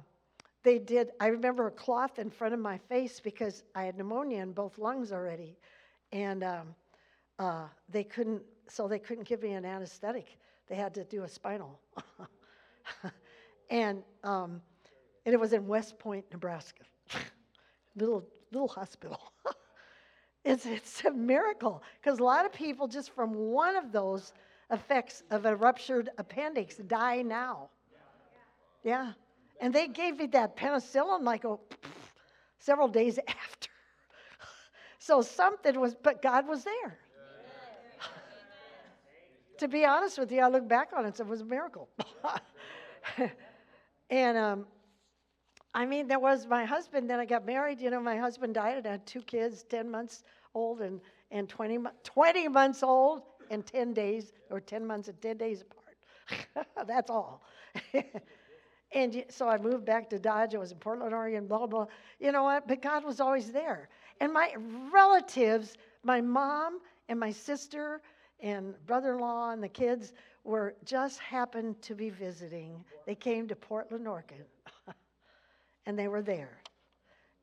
they 0.66 0.80
did, 0.80 1.12
I 1.20 1.28
remember 1.28 1.68
a 1.68 1.70
cloth 1.70 2.18
in 2.18 2.28
front 2.28 2.52
of 2.52 2.58
my 2.58 2.76
face 2.76 3.20
because 3.20 3.62
I 3.76 3.85
had 3.85 3.96
pneumonia 3.96 4.42
in 4.42 4.50
both 4.50 4.78
lungs 4.78 5.12
already. 5.12 5.56
And 6.11 6.42
um, 6.42 6.75
uh, 7.38 7.66
they 7.88 8.02
couldn't, 8.02 8.42
so 8.68 8.88
they 8.88 8.99
couldn't 8.99 9.28
give 9.28 9.44
me 9.44 9.52
an 9.52 9.64
anesthetic. 9.64 10.37
They 10.68 10.75
had 10.75 10.92
to 10.94 11.04
do 11.04 11.23
a 11.23 11.28
spinal. 11.28 11.78
and, 13.70 14.02
um, 14.25 14.61
and 15.25 15.32
it 15.32 15.38
was 15.38 15.52
in 15.52 15.69
West 15.69 16.00
Point, 16.00 16.25
Nebraska. 16.32 16.82
little, 17.97 18.25
little 18.50 18.69
hospital. 18.69 19.21
It's, 20.49 20.64
it's 20.64 21.04
a 21.04 21.10
miracle 21.10 21.82
because 22.00 22.21
a 22.21 22.23
lot 22.23 22.47
of 22.47 22.52
people 22.52 22.86
just 22.86 23.10
from 23.10 23.34
one 23.34 23.75
of 23.75 23.90
those 23.90 24.32
effects 24.71 25.25
of 25.32 25.45
a 25.45 25.56
ruptured 25.56 26.10
appendix 26.19 26.76
die 26.76 27.23
now. 27.23 27.69
Yeah. 28.84 29.14
And 29.60 29.75
they 29.75 29.88
gave 29.88 30.19
me 30.19 30.26
that 30.28 30.56
penicillin 30.56 31.23
like 31.23 31.45
oh, 31.45 31.60
several 32.58 32.88
days 32.88 33.19
after. 33.28 33.71
so 34.99 35.23
something 35.23 35.78
was, 35.80 35.95
but 35.95 36.23
God 36.23 36.47
was 36.47 36.64
there. 36.64 36.99
to 39.58 39.69
be 39.69 39.84
honest 39.84 40.19
with 40.19 40.30
you, 40.30 40.40
I 40.40 40.49
look 40.49 40.69
back 40.69 40.90
on 40.97 41.06
it, 41.06 41.19
it 41.19 41.26
was 41.26 41.40
a 41.40 41.45
miracle. 41.45 41.88
and 44.10 44.36
um, 44.36 44.66
I 45.76 45.84
mean, 45.84 46.08
there 46.08 46.19
was 46.19 46.47
my 46.47 46.64
husband, 46.64 47.08
then 47.10 47.21
I 47.21 47.26
got 47.26 47.45
married. 47.45 47.82
You 47.82 47.90
know, 47.90 48.00
my 48.00 48.16
husband 48.16 48.54
died, 48.54 48.78
and 48.78 48.86
I 48.86 48.92
had 48.92 49.06
two 49.06 49.21
kids, 49.21 49.62
10 49.64 49.90
months 49.90 50.25
old 50.54 50.80
and, 50.80 51.02
and 51.30 51.49
20, 51.49 51.78
20 52.02 52.49
months 52.49 52.82
old 52.82 53.23
and 53.50 53.64
10 53.64 53.92
days, 53.92 54.32
or 54.50 54.58
10 54.58 54.86
months 54.86 55.08
and 55.08 55.21
10 55.21 55.36
days 55.36 55.62
apart. 55.62 56.66
That's 56.86 57.10
all. 57.10 57.42
And 58.92 59.25
so 59.28 59.49
I 59.49 59.58
moved 59.58 59.84
back 59.84 60.08
to 60.10 60.18
Dodge. 60.18 60.54
I 60.54 60.58
was 60.58 60.72
in 60.72 60.78
Portland, 60.78 61.12
Oregon, 61.12 61.46
blah, 61.46 61.66
blah. 61.66 61.86
You 62.20 62.32
know 62.32 62.44
what? 62.44 62.68
But 62.68 62.82
God 62.82 63.04
was 63.04 63.20
always 63.20 63.50
there. 63.50 63.88
And 64.20 64.32
my 64.32 64.54
relatives, 64.92 65.76
my 66.02 66.20
mom 66.20 66.80
and 67.08 67.18
my 67.18 67.30
sister 67.32 68.00
and 68.40 68.75
brother 68.86 69.14
in 69.14 69.20
law 69.20 69.50
and 69.50 69.62
the 69.62 69.68
kids 69.68 70.12
were 70.44 70.75
just 70.84 71.18
happened 71.18 71.80
to 71.82 71.94
be 71.94 72.10
visiting. 72.10 72.84
They 73.06 73.14
came 73.14 73.49
to 73.49 73.56
Portland, 73.56 74.06
Oregon 74.06 74.44
and 75.86 75.99
they 75.99 76.08
were 76.08 76.22
there. 76.22 76.58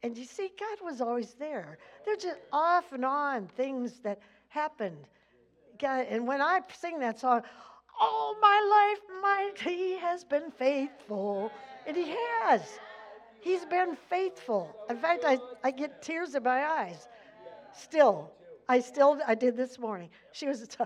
And 0.01 0.17
you 0.17 0.25
see, 0.25 0.49
God 0.59 0.85
was 0.85 1.01
always 1.01 1.33
there. 1.33 1.77
There's 2.05 2.23
just 2.23 2.39
off 2.51 2.91
and 2.91 3.05
on 3.05 3.47
things 3.47 3.99
that 3.99 4.19
happened. 4.49 4.97
God, 5.79 6.07
and 6.09 6.27
when 6.27 6.41
I 6.41 6.61
sing 6.73 6.99
that 6.99 7.19
song, 7.19 7.43
all 7.99 8.35
my 8.41 8.59
life, 8.91 9.21
my 9.21 9.51
He 9.63 9.97
has 9.97 10.23
been 10.23 10.51
faithful. 10.51 11.51
And 11.85 11.95
He 11.95 12.15
has. 12.41 12.61
He's 13.41 13.65
been 13.65 13.97
faithful. 14.09 14.75
In 14.89 14.97
fact, 14.97 15.25
I, 15.25 15.37
I 15.63 15.71
get 15.71 16.01
tears 16.01 16.33
in 16.35 16.43
my 16.43 16.65
eyes. 16.65 17.07
Still, 17.75 18.31
I 18.69 18.79
still, 18.79 19.19
I 19.27 19.35
did 19.35 19.57
this 19.57 19.77
morning. 19.77 20.09
She 20.31 20.47
was, 20.47 20.67
t- 20.67 20.83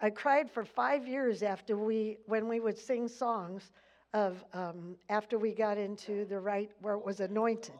I 0.00 0.10
cried 0.10 0.50
for 0.50 0.64
five 0.64 1.06
years 1.06 1.42
after 1.42 1.76
we, 1.76 2.18
when 2.26 2.48
we 2.48 2.60
would 2.60 2.78
sing 2.78 3.06
songs 3.08 3.70
of 4.14 4.42
um, 4.54 4.96
after 5.10 5.38
we 5.38 5.52
got 5.52 5.76
into 5.76 6.24
the 6.24 6.38
right 6.38 6.70
where 6.80 6.94
it 6.94 7.04
was 7.04 7.20
anointed, 7.20 7.74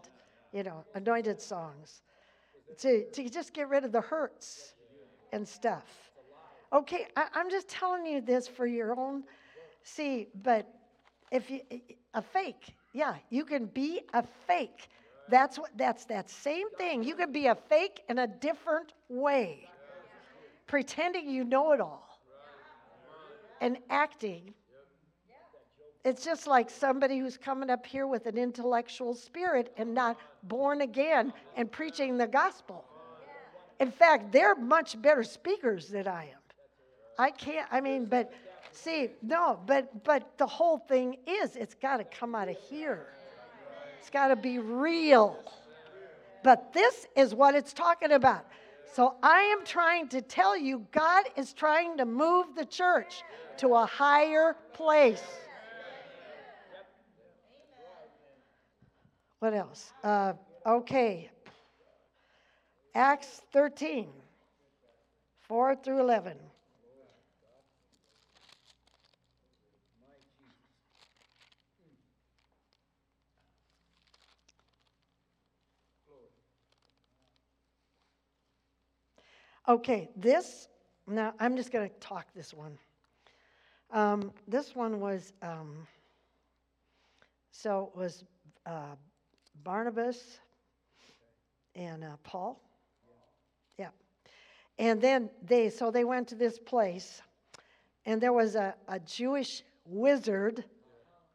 you 0.53 0.65
know, 0.65 0.85
anointed 0.95 1.41
songs, 1.41 2.03
to, 2.79 3.09
to 3.11 3.29
just 3.29 3.55
get 3.55 3.69
rid 3.69 3.85
of 3.85 3.93
the 3.93 4.01
hurts 4.01 4.75
and 5.33 5.47
stuff. 5.47 6.13
Okay, 6.75 7.07
I, 7.17 7.27
I'm 7.35 7.51
just 7.51 7.69
telling 7.69 8.05
you 8.05 8.21
this 8.21 8.49
for 8.49 8.67
your 8.67 8.99
own. 8.99 9.23
See, 9.85 10.29
but 10.43 10.67
if 11.31 11.51
you 11.51 11.61
a 12.15 12.23
fake, 12.23 12.75
yeah, 12.93 13.15
you 13.31 13.45
can 13.45 13.67
be 13.67 14.01
a 14.13 14.25
fake. 14.47 14.89
That's 15.29 15.59
what 15.59 15.71
that's 15.77 16.05
that 16.07 16.29
same 16.29 16.69
thing. 16.77 17.03
You 17.03 17.15
can 17.15 17.33
be 17.33 17.47
a 17.47 17.55
fake 17.55 18.03
in 18.09 18.19
a 18.19 18.27
different 18.27 18.93
way, 19.09 19.69
pretending 20.67 21.31
you 21.31 21.45
know 21.45 21.73
it 21.73 21.81
all 21.81 22.09
and 23.61 23.79
acting 23.89 24.53
it's 26.05 26.23
just 26.23 26.47
like 26.47 26.69
somebody 26.69 27.19
who's 27.19 27.39
coming 27.39 27.71
up 27.71 27.87
here 27.87 28.07
with 28.07 28.27
an 28.27 28.37
intellectual 28.37 29.15
spirit 29.15 29.73
and 29.79 29.95
not 29.95 30.19
born 30.43 30.83
again 30.83 31.33
and 31.57 31.73
preaching 31.73 32.19
the 32.19 32.27
gospel. 32.27 32.85
In 33.81 33.91
fact, 33.91 34.31
they're 34.31 34.55
much 34.55 35.01
better 35.01 35.23
speakers 35.23 35.89
than 35.89 36.07
I 36.07 36.25
am. 36.25 36.44
I 37.19 37.31
can't, 37.31 37.67
I 37.71 37.81
mean, 37.81 38.07
but 38.07 38.33
see, 38.73 39.11
no, 39.23 39.59
but 39.67 40.05
but 40.05 40.37
the 40.39 40.47
whole 40.47 40.79
thing 40.79 41.19
is 41.27 41.57
it's 41.57 41.75
got 41.75 41.99
to 41.99 42.05
come 42.05 42.35
out 42.35 42.49
of 42.49 42.57
here. 42.57 43.07
It's 44.01 44.11
got 44.11 44.29
to 44.29 44.37
be 44.37 44.59
real. 44.59 45.39
But 46.43 46.73
this 46.75 47.07
is 47.17 47.35
what 47.35 47.55
it's 47.55 47.73
talking 47.73 48.13
about. 48.13 48.45
So 48.93 49.15
I 49.23 49.41
am 49.59 49.65
trying 49.65 50.09
to 50.09 50.21
tell 50.21 50.57
you 50.57 50.87
God 50.93 51.25
is 51.37 51.53
trying 51.53 51.97
to 51.97 52.05
move 52.05 52.55
the 52.55 52.65
church 52.65 53.23
to 53.57 53.75
a 53.75 53.87
higher 53.87 54.57
place. 54.73 55.23
What 59.39 59.55
else? 59.55 59.93
Uh, 60.03 60.35
okay. 60.65 61.31
Acts 62.95 63.43
13, 63.53 64.09
4 65.49 65.77
through 65.77 66.01
11. 66.01 66.37
Okay, 79.67 80.11
this, 80.15 80.69
now, 81.07 81.33
I'm 81.41 81.57
just 81.57 81.73
going 81.73 81.89
to 81.89 81.95
talk 81.97 82.27
this 82.37 82.53
one. 82.53 82.77
Um, 83.91 84.31
this 84.47 84.77
one 84.77 85.01
was, 85.01 85.33
um, 85.41 85.87
so 87.51 87.91
it 87.95 87.99
was 87.99 88.25
uh, 88.67 88.95
Barnabas 89.63 90.39
and 91.75 92.05
uh, 92.05 92.09
Paul. 92.25 92.61
Yeah. 93.79 93.89
And 94.79 95.01
then 95.01 95.31
they, 95.43 95.71
so 95.71 95.91
they 95.91 96.05
went 96.05 96.29
to 96.29 96.35
this 96.35 96.59
place, 96.59 97.23
and 98.05 98.21
there 98.21 98.35
was 98.35 98.57
a, 98.57 98.75
a 98.89 99.01
Jewish 99.01 99.63
wizard 99.87 100.63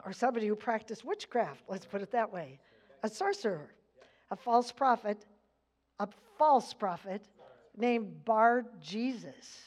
or 0.06 0.13
somebody 0.13 0.46
who 0.46 0.56
practiced 0.56 1.04
witchcraft, 1.04 1.63
let's 1.68 1.86
put 1.88 2.04
it 2.04 2.12
that 2.12 2.32
way, 2.32 2.60
a 3.02 3.10
sorcerer, 3.10 3.74
a 4.30 4.36
false 4.36 4.72
prophet, 4.72 5.26
a 6.00 6.08
false 6.38 6.76
prophet 6.76 7.26
named 7.80 8.26
Bar 8.26 8.65
Jesus. 8.82 9.63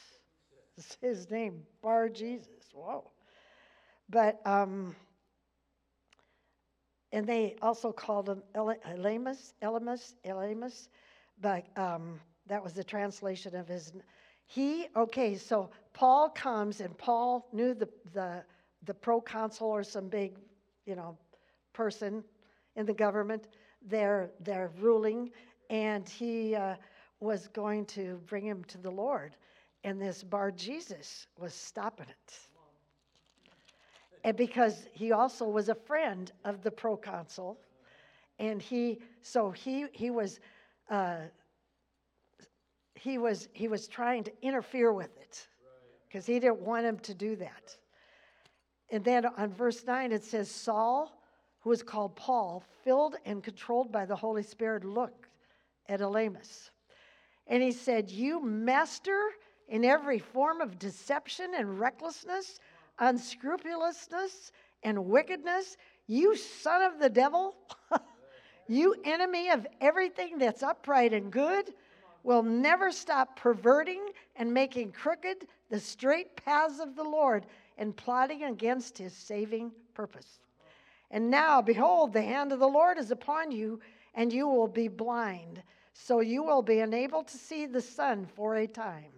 It's 0.77 0.97
his 1.01 1.29
name, 1.29 1.63
Bar 1.81 2.09
Jesus. 2.09 2.47
Whoa. 2.73 3.11
But, 4.09 4.39
um, 4.45 4.95
and 7.11 7.27
they 7.27 7.55
also 7.61 7.91
called 7.91 8.29
him 8.29 8.43
Elymas, 8.55 9.53
Elymas, 9.61 10.13
Elymas, 10.25 10.87
but 11.41 11.65
um, 11.77 12.19
that 12.47 12.63
was 12.63 12.73
the 12.73 12.83
translation 12.83 13.55
of 13.55 13.67
his. 13.67 13.93
He, 14.45 14.87
okay, 14.95 15.35
so 15.35 15.69
Paul 15.93 16.29
comes, 16.29 16.81
and 16.81 16.97
Paul 16.97 17.47
knew 17.53 17.73
the, 17.73 17.89
the, 18.13 18.43
the 18.83 18.93
proconsul 18.93 19.67
or 19.67 19.83
some 19.83 20.09
big, 20.09 20.37
you 20.85 20.95
know, 20.95 21.17
person 21.73 22.23
in 22.75 22.85
the 22.85 22.93
government. 22.93 23.47
They're, 23.85 24.31
they're 24.39 24.71
ruling, 24.79 25.31
and 25.69 26.07
he 26.07 26.55
uh, 26.55 26.75
was 27.23 27.47
going 27.47 27.85
to 27.85 28.19
bring 28.27 28.45
him 28.45 28.63
to 28.65 28.77
the 28.77 28.91
Lord. 28.91 29.35
And 29.83 29.99
this 29.99 30.23
Bar 30.23 30.51
Jesus 30.51 31.27
was 31.39 31.53
stopping 31.53 32.07
it. 32.09 32.39
And 34.23 34.37
because 34.37 34.85
he 34.93 35.11
also 35.11 35.45
was 35.45 35.69
a 35.69 35.75
friend 35.75 36.31
of 36.45 36.61
the 36.61 36.71
proconsul, 36.71 37.57
and 38.39 38.61
he, 38.61 38.99
so 39.21 39.51
he, 39.51 39.85
he 39.91 40.09
was, 40.09 40.39
uh, 40.89 41.17
he 42.95 43.17
was, 43.17 43.49
he 43.53 43.67
was 43.67 43.87
trying 43.87 44.23
to 44.23 44.31
interfere 44.41 44.93
with 44.93 45.15
it 45.17 45.47
because 46.07 46.25
he 46.25 46.39
didn't 46.39 46.59
want 46.59 46.85
him 46.85 46.99
to 46.99 47.13
do 47.13 47.35
that. 47.35 47.75
And 48.91 49.03
then 49.03 49.25
on 49.25 49.51
verse 49.51 49.83
9, 49.85 50.11
it 50.11 50.23
says, 50.23 50.49
Saul, 50.49 51.11
who 51.59 51.69
was 51.71 51.83
called 51.83 52.15
Paul, 52.15 52.63
filled 52.83 53.15
and 53.25 53.43
controlled 53.43 53.91
by 53.91 54.05
the 54.05 54.15
Holy 54.15 54.43
Spirit, 54.43 54.85
looked 54.85 55.27
at 55.89 55.99
Elymas. 55.99 56.69
And 57.47 57.61
he 57.61 57.71
said, 57.71 58.09
You 58.09 58.43
master 58.43 59.29
in 59.67 59.85
every 59.85 60.19
form 60.19 60.61
of 60.61 60.79
deception 60.79 61.53
and 61.57 61.79
recklessness, 61.79 62.59
unscrupulousness 62.99 64.51
and 64.83 65.05
wickedness, 65.05 65.77
you 66.07 66.35
son 66.35 66.81
of 66.81 66.99
the 66.99 67.09
devil, 67.09 67.55
you 68.67 68.95
enemy 69.03 69.49
of 69.49 69.65
everything 69.81 70.37
that's 70.37 70.63
upright 70.63 71.13
and 71.13 71.31
good, 71.31 71.73
will 72.23 72.43
never 72.43 72.91
stop 72.91 73.35
perverting 73.35 74.01
and 74.35 74.53
making 74.53 74.91
crooked 74.91 75.47
the 75.69 75.79
straight 75.79 76.35
paths 76.35 76.79
of 76.79 76.95
the 76.95 77.03
Lord 77.03 77.45
and 77.77 77.95
plotting 77.95 78.43
against 78.43 78.97
his 78.97 79.13
saving 79.13 79.71
purpose. 79.93 80.39
And 81.11 81.29
now, 81.29 81.61
behold, 81.61 82.13
the 82.13 82.21
hand 82.21 82.51
of 82.51 82.59
the 82.59 82.67
Lord 82.67 82.97
is 82.97 83.11
upon 83.11 83.51
you, 83.51 83.79
and 84.15 84.31
you 84.31 84.47
will 84.47 84.67
be 84.67 84.87
blind, 84.87 85.61
so 85.93 86.19
you 86.19 86.43
will 86.43 86.61
be 86.61 86.79
unable 86.79 87.23
to 87.23 87.37
see 87.37 87.65
the 87.65 87.81
sun 87.81 88.25
for 88.25 88.55
a 88.55 88.67
time. 88.67 89.11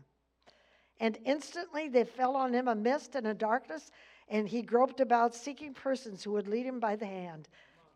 And 0.99 1.17
instantly 1.25 1.89
there 1.89 2.05
fell 2.05 2.35
on 2.35 2.53
him 2.53 2.67
a 2.67 2.75
mist 2.75 3.15
and 3.15 3.27
a 3.27 3.33
darkness, 3.33 3.91
and 4.27 4.47
he 4.47 4.61
groped 4.61 4.99
about, 4.99 5.35
seeking 5.35 5.73
persons 5.73 6.23
who 6.23 6.31
would 6.31 6.47
lead 6.47 6.65
him 6.65 6.79
by 6.79 6.95
the 6.95 7.05
hand. 7.05 7.47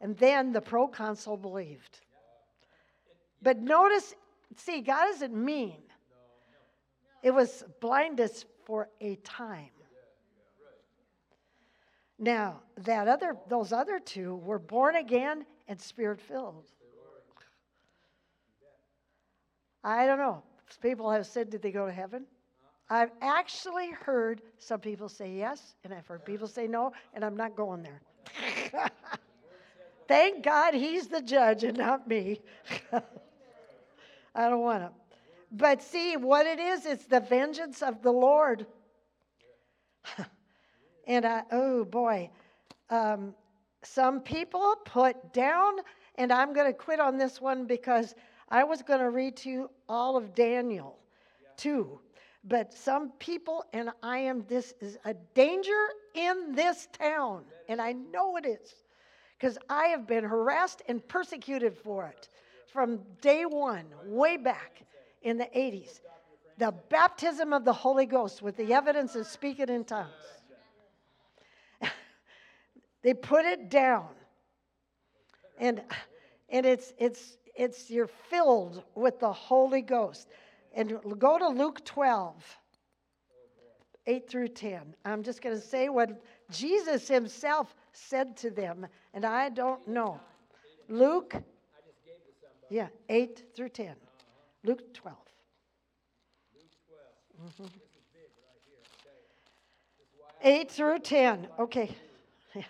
And 0.02 0.18
then 0.18 0.52
the 0.52 0.62
proconsul 0.62 1.38
believed. 1.38 2.00
But 3.42 3.60
notice, 3.60 4.16
see, 4.56 4.82
God 4.82 5.06
doesn't 5.06 5.36
mean 5.36 5.82
it 7.22 7.32
was 7.32 7.64
blindness 7.82 8.46
for 8.66 8.90
a 9.02 9.16
time. 9.18 9.72
Now, 12.18 12.62
that 12.78 13.08
other, 13.08 13.36
those 13.48 13.72
other 13.72 14.00
two 14.00 14.36
were 14.36 14.60
born 14.60 14.98
again 14.98 15.46
and 15.68 15.80
spirit 15.80 16.20
filled. 16.20 16.70
I 19.84 20.06
don't 20.06 20.18
know. 20.18 20.44
People 20.82 21.10
have 21.10 21.26
said, 21.26 21.50
did 21.50 21.62
they 21.62 21.72
go 21.72 21.86
to 21.86 21.92
heaven? 21.92 22.26
I've 22.90 23.12
actually 23.22 23.92
heard 23.92 24.42
some 24.58 24.80
people 24.80 25.10
say 25.10 25.32
yes, 25.32 25.76
and 25.84 25.94
I've 25.94 26.08
heard 26.08 26.26
people 26.26 26.48
say 26.48 26.68
no, 26.68 26.92
and 27.14 27.24
I'm 27.24 27.38
not 27.38 27.56
going 27.56 27.84
there. 27.84 28.02
Thank 30.08 30.44
God 30.44 30.74
he's 30.74 31.08
the 31.08 31.22
judge 31.22 31.64
and 31.64 31.78
not 31.78 32.08
me. 32.08 32.42
I 34.36 34.50
don't 34.50 34.62
want 34.62 34.84
to. 34.84 34.92
But 35.52 35.84
see, 35.84 36.18
what 36.18 36.46
it 36.46 36.60
is, 36.60 36.86
it's 36.86 37.06
the 37.06 37.20
vengeance 37.20 37.82
of 37.82 38.02
the 38.02 38.12
Lord. 38.12 38.66
and 41.08 41.26
I, 41.26 41.44
oh 41.52 41.86
boy, 41.86 42.30
um, 42.90 43.36
some 43.84 44.20
people 44.20 44.76
put 44.86 45.34
down, 45.34 45.74
and 46.16 46.32
I'm 46.32 46.54
going 46.54 46.68
to 46.68 46.78
quit 46.78 47.00
on 47.00 47.18
this 47.18 47.40
one 47.40 47.66
because 47.66 48.16
I 48.50 48.64
was 48.64 48.82
going 48.82 49.00
to 49.00 49.10
read 49.10 49.38
to 49.38 49.50
you 49.50 49.70
all 49.88 50.18
of 50.18 50.34
Daniel 50.36 50.98
too. 51.58 52.00
But 52.44 52.74
some 52.74 53.12
people, 53.20 53.66
and 53.74 53.90
I 54.02 54.20
am, 54.20 54.46
this 54.48 54.74
is 54.80 54.98
a 55.06 55.14
danger 55.36 55.88
in 56.16 56.56
this 56.56 56.88
town, 56.98 57.44
and 57.68 57.82
I 57.82 57.92
know 57.92 58.38
it 58.38 58.46
is 58.46 58.76
because 59.38 59.58
I 59.70 59.88
have 59.88 60.08
been 60.08 60.24
harassed 60.24 60.82
and 60.88 61.06
persecuted 61.08 61.78
for 61.78 62.06
it 62.08 62.30
from 62.72 63.00
day 63.22 63.46
one, 63.46 63.86
way 64.06 64.38
back 64.38 64.84
in 65.22 65.38
the 65.38 65.50
80s. 65.56 66.00
The 66.58 66.74
baptism 66.90 67.54
of 67.54 67.66
the 67.66 67.74
Holy 67.74 68.06
Ghost 68.06 68.42
with 68.42 68.58
the 68.58 68.74
evidence 68.74 69.16
of 69.16 69.28
speaking 69.28 69.70
in 69.70 69.86
tongues. 69.86 70.10
they 73.02 73.14
put 73.14 73.46
it 73.46 73.70
down. 73.70 74.08
And, 75.58 75.82
and 76.50 76.66
it's, 76.66 76.94
it's, 76.98 77.38
it's, 77.60 77.92
you're 77.92 78.08
filled 78.08 78.84
with 78.96 79.20
the 79.20 79.32
Holy 79.32 79.82
Ghost. 79.82 80.30
And 80.74 80.98
go 81.20 81.38
to 81.38 81.50
Luke 81.50 81.84
12, 81.84 82.58
8 84.08 84.30
through 84.30 84.48
10. 84.48 84.96
I'm 85.04 85.24
just 85.24 85.42
going 85.42 85.56
to 85.56 85.62
say 85.62 85.90
what 85.90 86.22
Jesus 86.50 87.08
himself 87.08 87.76
said 87.92 88.38
to 88.38 88.50
them, 88.50 88.88
and 89.14 89.26
I 89.26 89.50
don't 89.50 89.86
know. 89.88 90.20
Luke, 90.88 91.36
yeah, 92.70 92.88
8 93.10 93.44
through 93.56 93.70
10. 93.70 93.96
Luke 94.64 94.94
12. 94.94 95.18
Mhm. 97.42 97.70
8 100.42 100.72
through 100.72 101.00
10. 101.00 101.48
Okay. 101.60 101.96
Yeah. 102.56 102.64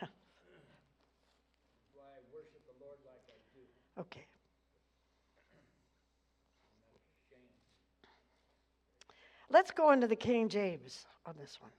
Okay. 3.97 4.28
Let's 9.51 9.71
go 9.71 9.91
into 9.91 10.07
the 10.07 10.15
King 10.15 10.47
James 10.47 11.05
on 11.25 11.35
this 11.39 11.57
one. 11.59 11.71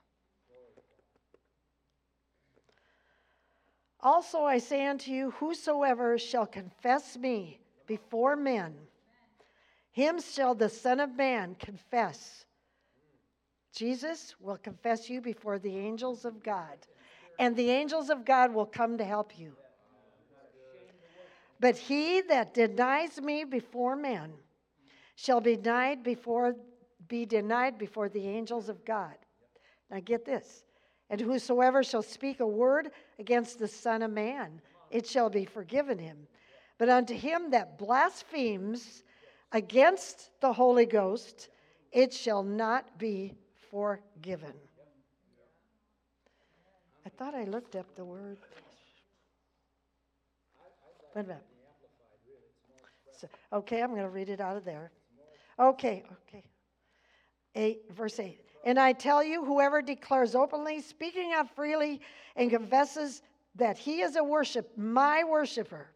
Also, 4.02 4.44
I 4.44 4.58
say 4.58 4.86
unto 4.86 5.10
you, 5.12 5.30
whosoever 5.32 6.18
shall 6.18 6.46
confess 6.46 7.16
me 7.16 7.60
before 7.86 8.34
men, 8.34 8.74
him 9.92 10.20
shall 10.20 10.54
the 10.54 10.68
Son 10.68 11.00
of 11.00 11.16
Man 11.16 11.54
confess. 11.58 12.46
Jesus 13.74 14.34
will 14.40 14.56
confess 14.56 15.10
you 15.10 15.20
before 15.20 15.58
the 15.58 15.76
angels 15.76 16.24
of 16.24 16.42
God, 16.42 16.78
and 17.38 17.54
the 17.54 17.70
angels 17.70 18.10
of 18.10 18.24
God 18.24 18.54
will 18.54 18.66
come 18.66 18.96
to 18.98 19.04
help 19.04 19.38
you. 19.38 19.52
But 21.60 21.76
he 21.76 22.22
that 22.22 22.54
denies 22.54 23.20
me 23.20 23.44
before 23.44 23.96
men 23.96 24.32
shall 25.14 25.42
be 25.42 25.56
denied 25.56 26.02
before 26.02 26.56
be 27.10 27.26
denied 27.26 27.76
before 27.76 28.08
the 28.08 28.26
angels 28.26 28.70
of 28.70 28.82
God. 28.86 29.14
Now 29.90 30.00
get 30.02 30.24
this. 30.24 30.64
And 31.10 31.20
whosoever 31.20 31.82
shall 31.82 32.02
speak 32.02 32.40
a 32.40 32.46
word 32.46 32.92
against 33.18 33.58
the 33.58 33.68
Son 33.68 34.00
of 34.00 34.12
Man, 34.12 34.62
it 34.90 35.06
shall 35.06 35.28
be 35.28 35.44
forgiven 35.44 35.98
him. 35.98 36.16
But 36.78 36.88
unto 36.88 37.12
him 37.12 37.50
that 37.50 37.76
blasphemes 37.78 39.02
against 39.52 40.30
the 40.40 40.52
Holy 40.52 40.86
Ghost, 40.86 41.48
it 41.92 42.14
shall 42.14 42.44
not 42.44 42.96
be 42.96 43.34
forgiven. 43.70 44.54
I 47.04 47.08
thought 47.08 47.34
I 47.34 47.44
looked 47.44 47.74
up 47.74 47.94
the 47.96 48.04
word. 48.04 48.38
Wait 51.14 51.22
a 51.22 51.28
minute. 51.28 51.42
So, 53.18 53.28
okay, 53.52 53.82
I'm 53.82 53.90
going 53.90 54.02
to 54.02 54.08
read 54.08 54.28
it 54.28 54.40
out 54.40 54.56
of 54.56 54.64
there. 54.64 54.92
Okay, 55.58 56.04
okay. 56.28 56.44
8, 57.54 57.82
verse 57.94 58.18
8. 58.18 58.38
And 58.64 58.78
I 58.78 58.92
tell 58.92 59.24
you, 59.24 59.44
whoever 59.44 59.80
declares 59.80 60.34
openly, 60.34 60.80
speaking 60.80 61.32
out 61.32 61.54
freely, 61.54 62.00
and 62.36 62.50
confesses 62.50 63.22
that 63.56 63.78
he 63.78 64.00
is 64.02 64.16
a 64.16 64.24
worship, 64.24 64.70
my 64.76 65.24
worshiper, 65.24 65.88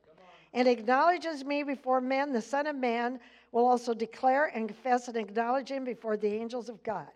and 0.53 0.69
acknowledges 0.69 1.45
me 1.45 1.62
before 1.62 2.01
men, 2.01 2.33
the 2.33 2.40
Son 2.40 2.67
of 2.67 2.77
Man 2.77 3.19
will 3.53 3.67
also 3.67 3.93
declare 3.93 4.47
and 4.47 4.69
confess 4.69 5.09
and 5.09 5.17
acknowledge 5.17 5.71
him 5.71 5.85
before 5.85 6.17
the 6.17 6.33
angels 6.33 6.69
of 6.69 6.83
God. 6.83 7.09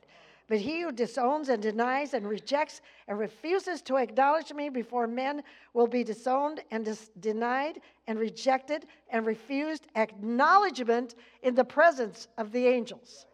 But 0.49 0.59
he 0.59 0.81
who 0.81 0.93
disowns 0.93 1.51
and 1.51 1.63
denies 1.63 2.15
and 2.15 2.27
rejects 2.27 2.81
and 3.07 3.19
refuses 3.19 3.83
to 3.83 3.97
acknowledge 3.97 4.53
me 4.53 4.71
before 4.71 5.07
men 5.07 5.43
will 5.75 5.87
be 5.87 6.03
disowned 6.03 6.63
and 6.71 6.85
dis- 6.87 7.11
denied 7.21 7.81
and 8.07 8.19
rejected 8.19 8.87
and 9.11 9.27
refused 9.27 9.89
acknowledgement 9.95 11.17
in 11.43 11.55
the 11.55 11.65
presence 11.65 12.29
of 12.39 12.51
the 12.51 12.67
angels. 12.67 13.27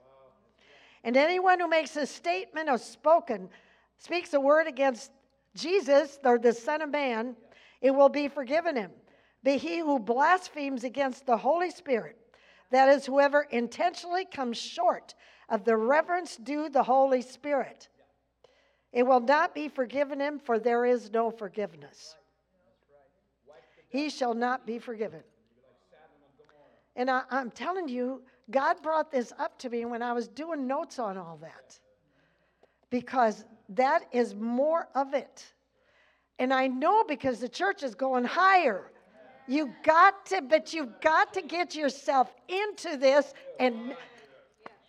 And 1.04 1.16
anyone 1.18 1.60
who 1.60 1.68
makes 1.68 1.94
a 1.96 2.06
statement 2.06 2.68
or 2.68 2.78
spoken, 2.78 3.50
speaks 3.98 4.32
a 4.32 4.40
word 4.40 4.66
against 4.66 5.12
Jesus 5.54 6.18
or 6.24 6.38
the 6.38 6.52
Son 6.52 6.80
of 6.80 6.90
Man, 6.90 7.36
it 7.82 7.90
will 7.90 8.08
be 8.08 8.26
forgiven 8.26 8.74
him. 8.74 8.90
But 9.42 9.56
he 9.56 9.78
who 9.78 9.98
blasphemes 9.98 10.82
against 10.82 11.26
the 11.26 11.36
Holy 11.36 11.70
Spirit, 11.70 12.16
that 12.70 12.88
is, 12.88 13.04
whoever 13.04 13.42
intentionally 13.50 14.24
comes 14.24 14.56
short 14.56 15.14
of 15.50 15.64
the 15.64 15.76
reverence 15.76 16.36
due 16.36 16.70
the 16.70 16.82
Holy 16.82 17.20
Spirit, 17.20 17.90
it 18.90 19.02
will 19.02 19.20
not 19.20 19.54
be 19.54 19.68
forgiven 19.68 20.20
him, 20.20 20.38
for 20.38 20.58
there 20.58 20.86
is 20.86 21.10
no 21.12 21.30
forgiveness. 21.30 22.16
He 23.88 24.08
shall 24.08 24.34
not 24.34 24.66
be 24.66 24.78
forgiven. 24.78 25.20
And 26.96 27.10
I, 27.10 27.22
am 27.30 27.50
telling 27.50 27.88
you, 27.88 28.22
God 28.50 28.82
brought 28.82 29.10
this 29.10 29.32
up 29.38 29.58
to 29.60 29.70
me 29.70 29.84
when 29.84 30.02
I 30.02 30.12
was 30.12 30.28
doing 30.28 30.66
notes 30.66 30.98
on 30.98 31.16
all 31.16 31.38
that. 31.42 31.78
Because 32.90 33.44
that 33.70 34.02
is 34.12 34.34
more 34.34 34.88
of 34.94 35.14
it. 35.14 35.44
And 36.38 36.52
I 36.52 36.66
know 36.66 37.04
because 37.04 37.40
the 37.40 37.48
church 37.48 37.82
is 37.82 37.94
going 37.94 38.24
higher. 38.24 38.90
You 39.46 39.72
got 39.82 40.26
to, 40.26 40.42
but 40.42 40.72
you've 40.72 41.00
got 41.00 41.32
to 41.34 41.42
get 41.42 41.74
yourself 41.74 42.32
into 42.48 42.96
this 42.96 43.34
and 43.60 43.94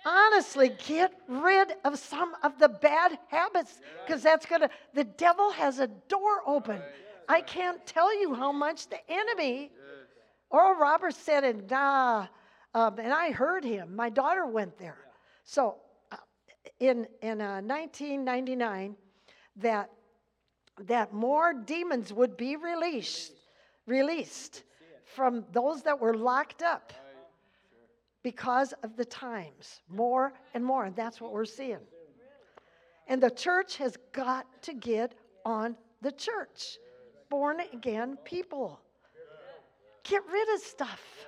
honestly 0.06 0.72
get 0.88 1.14
rid 1.28 1.74
of 1.84 1.98
some 1.98 2.34
of 2.44 2.58
the 2.60 2.70
bad 2.70 3.18
habits 3.30 3.80
because 4.06 4.22
that's 4.22 4.46
going 4.46 4.62
to, 4.62 4.70
the 4.94 5.04
devil 5.04 5.52
has 5.52 5.80
a 5.80 5.88
door 5.88 6.42
open. 6.46 6.82
I 7.28 7.42
can't 7.42 7.86
tell 7.86 8.18
you 8.20 8.36
how 8.36 8.52
much 8.52 8.88
the 8.88 9.00
enemy, 9.10 9.72
Oral 10.50 10.80
Roberts 10.80 11.18
said 11.18 11.44
it, 11.44 11.70
nah, 11.70 12.28
um, 12.76 13.00
and 13.00 13.14
I 13.14 13.32
heard 13.32 13.64
him. 13.64 13.96
My 13.96 14.10
daughter 14.10 14.46
went 14.46 14.78
there. 14.78 14.98
So 15.46 15.78
uh, 16.12 16.18
in, 16.80 17.08
in 17.22 17.40
uh, 17.40 17.62
1999, 17.62 18.96
that, 19.56 19.90
that 20.82 21.14
more 21.14 21.54
demons 21.54 22.12
would 22.12 22.36
be 22.36 22.58
released, 22.58 23.32
released 23.88 24.64
from 25.06 25.46
those 25.54 25.84
that 25.84 25.98
were 25.98 26.14
locked 26.14 26.62
up 26.62 26.92
because 28.24 28.74
of 28.84 28.98
the 28.98 29.06
times, 29.06 29.80
more 29.88 30.34
and 30.54 30.64
more. 30.64 30.84
And 30.84 30.96
that's 30.98 31.22
what 31.22 31.32
we're 31.32 31.46
seeing. 31.46 31.80
And 33.08 33.24
the 33.24 33.30
church 33.30 33.78
has 33.78 33.96
got 34.12 34.48
to 34.64 34.74
get 34.74 35.14
on 35.46 35.78
the 36.02 36.12
church. 36.12 36.78
Born 37.30 37.62
again 37.72 38.18
people. 38.26 38.82
Get 40.04 40.24
rid 40.30 40.56
of 40.56 40.60
stuff. 40.60 41.28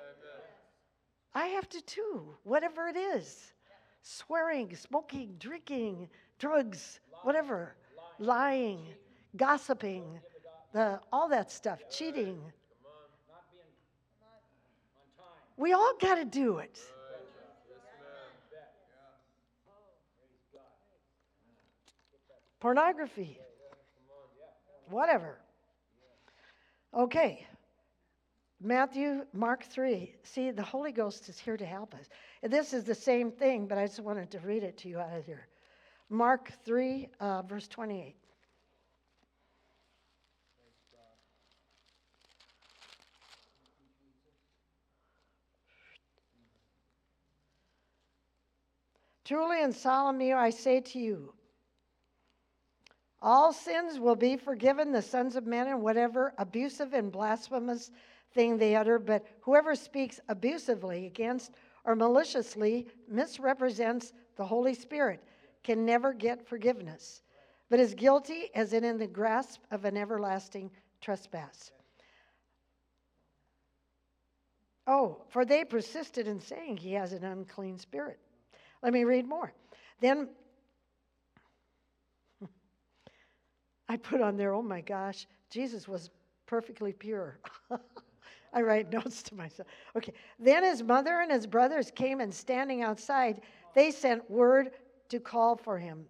I 1.37 1.45
have 1.49 1.69
to 1.69 1.81
too, 1.81 2.35
whatever 2.43 2.87
it 2.87 2.95
is 2.97 3.53
swearing, 4.01 4.75
smoking, 4.75 5.35
drinking, 5.37 6.09
drugs, 6.39 6.99
whatever, 7.21 7.75
lying, 8.17 8.79
gossiping, 9.35 10.19
the, 10.73 10.99
all 11.13 11.29
that 11.29 11.51
stuff, 11.51 11.79
cheating. 11.91 12.41
We 15.57 15.73
all 15.73 15.93
got 16.01 16.15
to 16.15 16.25
do 16.25 16.57
it. 16.57 16.79
Pornography, 22.59 23.39
whatever. 24.89 25.37
Okay. 26.95 27.45
Matthew, 28.59 29.25
Mark 29.33 29.63
3. 29.63 30.15
See, 30.23 30.51
the 30.51 30.63
Holy 30.63 30.91
Ghost 30.91 31.29
is 31.29 31.37
here 31.37 31.57
to 31.57 31.65
help 31.65 31.93
us. 31.93 32.09
And 32.41 32.51
this 32.51 32.73
is 32.73 32.83
the 32.83 32.95
same 32.95 33.31
thing, 33.31 33.67
but 33.67 33.77
I 33.77 33.85
just 33.85 33.99
wanted 33.99 34.31
to 34.31 34.39
read 34.39 34.63
it 34.63 34.77
to 34.79 34.89
you 34.89 34.99
out 34.99 35.15
of 35.15 35.25
here. 35.25 35.47
Mark 36.09 36.51
3, 36.65 37.09
uh, 37.19 37.41
verse 37.43 37.67
28. 37.67 38.15
Truly 49.25 49.61
and 49.61 49.75
solemnly 49.75 50.31
I 50.31 50.49
say 50.51 50.79
to 50.79 50.99
you, 50.99 51.33
all 53.21 53.51
sins 53.51 53.99
will 53.99 54.15
be 54.15 54.37
forgiven 54.37 54.93
the 54.93 55.01
sons 55.01 55.35
of 55.35 55.45
men 55.45 55.67
and 55.67 55.81
whatever 55.81 56.33
abusive 56.37 56.93
and 56.93 57.11
blasphemous 57.11 57.91
thing 58.33 58.57
they 58.57 58.75
utter, 58.75 58.99
but 58.99 59.25
whoever 59.41 59.75
speaks 59.75 60.19
abusively 60.27 61.05
against 61.05 61.51
or 61.83 61.95
maliciously 61.95 62.87
misrepresents 63.09 64.13
the 64.35 64.45
Holy 64.45 64.73
Spirit 64.73 65.23
can 65.63 65.85
never 65.85 66.13
get 66.13 66.47
forgiveness, 66.47 67.23
but 67.69 67.79
is 67.79 67.93
guilty 67.93 68.49
as 68.55 68.73
in, 68.73 68.83
in 68.83 68.97
the 68.97 69.07
grasp 69.07 69.61
of 69.71 69.85
an 69.85 69.97
everlasting 69.97 70.69
trespass. 71.01 71.71
Oh, 74.85 75.23
for 75.29 75.43
they 75.43 75.65
persisted 75.65 76.27
in 76.27 76.39
saying 76.39 76.77
he 76.77 76.93
has 76.93 77.11
an 77.11 77.25
unclean 77.25 77.77
spirit. 77.77 78.19
Let 78.81 78.93
me 78.93 79.03
read 79.03 79.27
more. 79.27 79.51
Then 79.99 80.29
I 83.89 83.97
put 83.97 84.21
on 84.21 84.37
there, 84.37 84.53
oh 84.53 84.61
my 84.61 84.79
gosh, 84.81 85.27
Jesus 85.49 85.87
was 85.87 86.09
perfectly 86.45 86.93
pure. 86.93 87.39
I 88.57 88.61
write 88.63 88.91
notes 88.91 89.21
to 89.23 89.35
myself. 89.35 89.67
Okay. 89.95 90.13
Then 90.39 90.63
his 90.63 90.81
mother 90.81 91.21
and 91.21 91.31
his 91.31 91.45
brothers 91.45 91.91
came 91.91 92.21
and 92.21 92.33
standing 92.33 92.81
outside, 92.81 93.41
they 93.75 93.91
sent 93.91 94.29
word 94.29 94.71
to 95.09 95.19
call 95.19 95.55
for 95.55 95.77
him. 95.77 96.05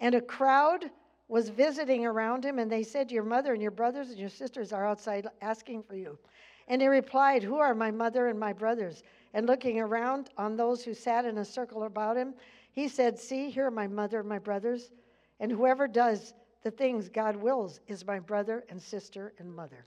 And 0.00 0.16
a 0.16 0.20
crowd 0.20 0.90
was 1.28 1.48
visiting 1.48 2.04
around 2.04 2.44
him, 2.44 2.58
and 2.58 2.70
they 2.70 2.82
said, 2.82 3.12
Your 3.12 3.22
mother 3.22 3.52
and 3.52 3.62
your 3.62 3.70
brothers 3.70 4.10
and 4.10 4.18
your 4.18 4.28
sisters 4.28 4.72
are 4.72 4.86
outside 4.86 5.28
asking 5.40 5.84
for 5.84 5.94
you. 5.94 6.18
And 6.66 6.82
he 6.82 6.88
replied, 6.88 7.44
Who 7.44 7.58
are 7.58 7.74
my 7.74 7.92
mother 7.92 8.26
and 8.26 8.38
my 8.38 8.52
brothers? 8.52 9.04
And 9.32 9.46
looking 9.46 9.78
around 9.78 10.30
on 10.36 10.56
those 10.56 10.84
who 10.84 10.92
sat 10.92 11.24
in 11.24 11.38
a 11.38 11.44
circle 11.44 11.84
about 11.84 12.16
him, 12.16 12.34
he 12.72 12.88
said, 12.88 13.18
See, 13.18 13.48
here 13.48 13.66
are 13.66 13.70
my 13.70 13.86
mother 13.86 14.20
and 14.20 14.28
my 14.28 14.40
brothers. 14.40 14.90
And 15.38 15.52
whoever 15.52 15.86
does 15.86 16.34
the 16.62 16.70
things 16.70 17.08
God 17.08 17.36
wills 17.36 17.80
is 17.86 18.04
my 18.04 18.18
brother 18.18 18.64
and 18.68 18.82
sister 18.82 19.34
and 19.38 19.54
mother. 19.54 19.86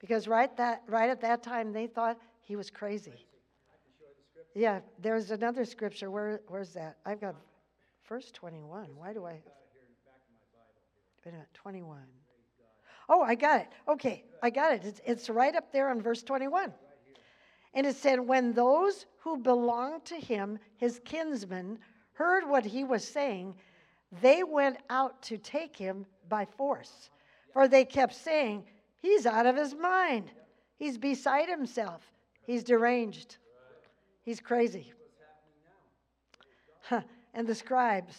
Because 0.00 0.26
right, 0.26 0.54
that, 0.56 0.82
right 0.88 1.10
at 1.10 1.20
that 1.20 1.42
time, 1.42 1.72
they 1.72 1.86
thought 1.86 2.18
he 2.40 2.56
was 2.56 2.70
crazy. 2.70 3.26
Yeah, 4.54 4.80
there's 4.98 5.30
another 5.30 5.64
scripture. 5.64 6.10
Where, 6.10 6.40
where's 6.48 6.70
that? 6.70 6.96
I've 7.06 7.20
got 7.20 7.36
verse 8.08 8.30
21. 8.32 8.88
Why 8.96 9.12
do 9.12 9.24
I? 9.24 9.32
Wait 9.32 9.42
a 11.26 11.28
minute, 11.30 11.48
21. 11.54 11.98
Oh, 13.08 13.22
I 13.22 13.34
got 13.34 13.60
it. 13.60 13.68
Okay, 13.88 14.24
I 14.42 14.50
got 14.50 14.72
it. 14.72 14.84
It's, 14.84 15.00
it's 15.04 15.30
right 15.30 15.54
up 15.54 15.72
there 15.72 15.90
on 15.90 16.00
verse 16.00 16.22
21. 16.22 16.72
And 17.74 17.86
it 17.86 17.96
said, 17.96 18.20
When 18.20 18.52
those 18.52 19.06
who 19.18 19.36
belonged 19.36 20.04
to 20.06 20.16
him, 20.16 20.58
his 20.76 21.00
kinsmen, 21.04 21.78
heard 22.12 22.48
what 22.48 22.64
he 22.64 22.84
was 22.84 23.06
saying, 23.06 23.54
they 24.22 24.42
went 24.42 24.78
out 24.88 25.22
to 25.22 25.38
take 25.38 25.76
him 25.76 26.06
by 26.28 26.44
force. 26.44 27.10
For 27.52 27.68
they 27.68 27.84
kept 27.84 28.14
saying, 28.14 28.64
He's 29.00 29.26
out 29.26 29.46
of 29.46 29.56
his 29.56 29.74
mind. 29.74 30.30
He's 30.78 30.98
beside 30.98 31.48
himself. 31.48 32.02
He's 32.46 32.64
deranged. 32.64 33.38
He's 34.22 34.40
crazy. 34.40 34.92
and 37.34 37.46
the 37.46 37.54
scribes 37.54 38.16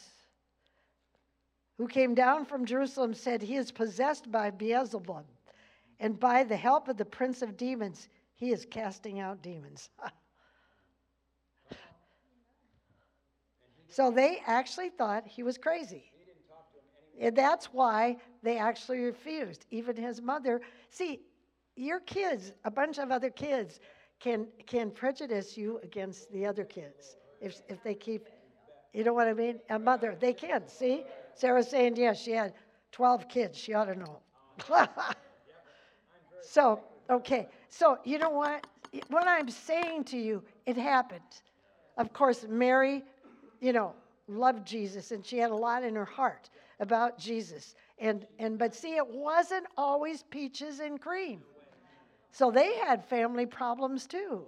who 1.78 1.88
came 1.88 2.13
down 2.13 2.46
from 2.46 2.65
Jerusalem 2.65 3.13
said, 3.13 3.41
He 3.41 3.56
is 3.56 3.72
possessed 3.72 4.32
by 4.32 4.52
Beelzebub, 4.52 5.26
and 6.00 6.20
by 6.20 6.44
the 6.44 6.56
help 6.56 6.88
of 6.88 6.98
the 6.98 7.06
prince 7.06 7.41
of 7.41 7.58
demons, 7.58 8.10
he 8.36 8.52
is 8.52 8.65
casting 8.70 9.20
out 9.20 9.41
demons. 9.41 9.89
so 13.89 14.12
they 14.12 14.41
actually 14.46 14.89
thought 14.89 15.28
he 15.28 15.44
was 15.44 15.58
crazy. 15.58 16.12
And 17.20 17.36
that's 17.36 17.67
why 17.67 18.17
they 18.44 18.58
actually 18.58 19.00
refused. 19.00 19.66
Even 19.72 19.96
his 19.96 20.22
mother. 20.22 20.62
See, 20.90 21.22
your 21.76 22.00
kids, 22.02 22.54
a 22.66 22.72
bunch 22.72 22.98
of 22.98 23.12
other 23.12 23.30
kids, 23.30 23.80
can 24.20 24.48
can 24.68 24.92
prejudice 24.92 25.58
you 25.58 25.80
against 25.84 26.32
the 26.32 26.46
other 26.46 26.64
kids 26.64 27.18
if 27.40 27.62
if 27.68 27.84
they 27.84 27.96
keep. 27.96 28.28
You 28.94 29.06
know 29.06 29.14
what 29.14 29.28
I 29.28 29.34
mean? 29.34 29.60
A 29.70 29.80
mother, 29.80 30.18
they 30.20 30.34
can, 30.34 30.68
see? 30.68 31.06
Sarah's 31.34 31.70
saying, 31.70 31.96
yes, 31.96 32.22
she 32.22 32.32
had 32.32 32.54
12 32.92 33.30
kids. 33.30 33.58
She 33.58 33.74
ought 33.74 33.86
to 33.86 33.96
know. 33.96 34.20
so, 36.42 36.82
okay. 37.10 37.48
So, 37.70 38.00
you 38.04 38.18
know 38.18 38.32
what? 38.32 38.68
What 39.08 39.28
I'm 39.28 39.50
saying 39.50 40.04
to 40.06 40.18
you, 40.18 40.44
it 40.66 40.76
happened. 40.76 41.22
Of 41.98 42.12
course, 42.12 42.46
Mary, 42.50 43.06
you 43.62 43.72
know, 43.72 43.94
loved 44.28 44.68
Jesus 44.68 45.12
and 45.12 45.26
she 45.26 45.38
had 45.38 45.52
a 45.52 45.56
lot 45.56 45.84
in 45.84 45.96
her 45.96 46.06
heart 46.06 46.50
about 46.80 47.18
Jesus. 47.18 47.76
And, 48.02 48.26
and 48.40 48.58
but 48.58 48.74
see, 48.76 48.96
it 48.96 49.08
wasn't 49.08 49.68
always 49.78 50.24
peaches 50.24 50.80
and 50.80 51.00
cream. 51.00 51.42
So 52.32 52.50
they 52.50 52.76
had 52.76 53.06
family 53.06 53.46
problems 53.46 54.08
too. 54.08 54.44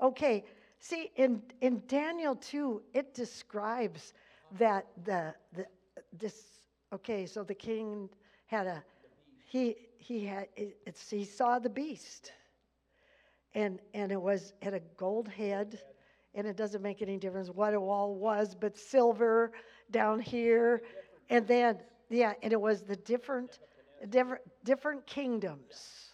Okay, 0.00 0.44
see, 0.78 1.10
in, 1.16 1.42
in 1.60 1.82
Daniel 1.86 2.34
2, 2.34 2.82
it 2.94 3.14
describes 3.14 4.14
that 4.58 4.86
the, 5.04 5.34
the 5.54 5.66
this 6.18 6.44
okay, 6.92 7.26
so 7.26 7.42
the 7.42 7.54
king 7.54 8.08
had 8.46 8.66
a 8.66 8.82
he 9.44 9.76
he 9.98 10.24
had 10.24 10.48
it, 10.56 10.78
it's 10.86 11.10
he 11.10 11.24
saw 11.24 11.58
the 11.58 11.70
beast. 11.70 12.32
And 13.54 13.80
and 13.94 14.12
it 14.12 14.20
was 14.20 14.52
had 14.62 14.74
a 14.74 14.80
gold 14.96 15.28
head, 15.28 15.80
and 16.34 16.46
it 16.46 16.56
doesn't 16.56 16.82
make 16.82 17.02
any 17.02 17.16
difference 17.16 17.48
what 17.48 17.72
it 17.72 17.78
all 17.78 18.14
was, 18.14 18.54
but 18.54 18.76
silver 18.78 19.52
down 19.90 20.20
here, 20.20 20.82
and 21.30 21.46
then 21.46 21.78
yeah, 22.08 22.34
and 22.42 22.52
it 22.52 22.60
was 22.60 22.82
the 22.82 22.96
different 22.96 23.58
different 24.10 24.42
different 24.64 25.06
kingdoms 25.06 26.06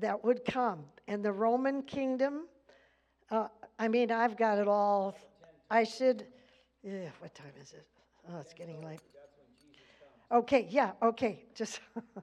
that 0.00 0.22
would 0.24 0.44
come. 0.44 0.84
And 1.08 1.24
the 1.24 1.32
Roman 1.32 1.82
kingdom, 1.82 2.46
uh, 3.30 3.48
I 3.78 3.88
mean, 3.88 4.10
I've 4.10 4.36
got 4.36 4.58
it 4.58 4.68
all. 4.68 5.16
I 5.70 5.84
should, 5.84 6.26
yeah, 6.82 7.08
what 7.20 7.34
time 7.34 7.52
is 7.60 7.72
it? 7.72 7.86
Oh, 8.30 8.38
it's 8.38 8.52
getting 8.52 8.84
late. 8.84 9.00
Okay, 10.30 10.66
yeah, 10.70 10.92
okay, 11.02 11.44
just, 11.54 11.80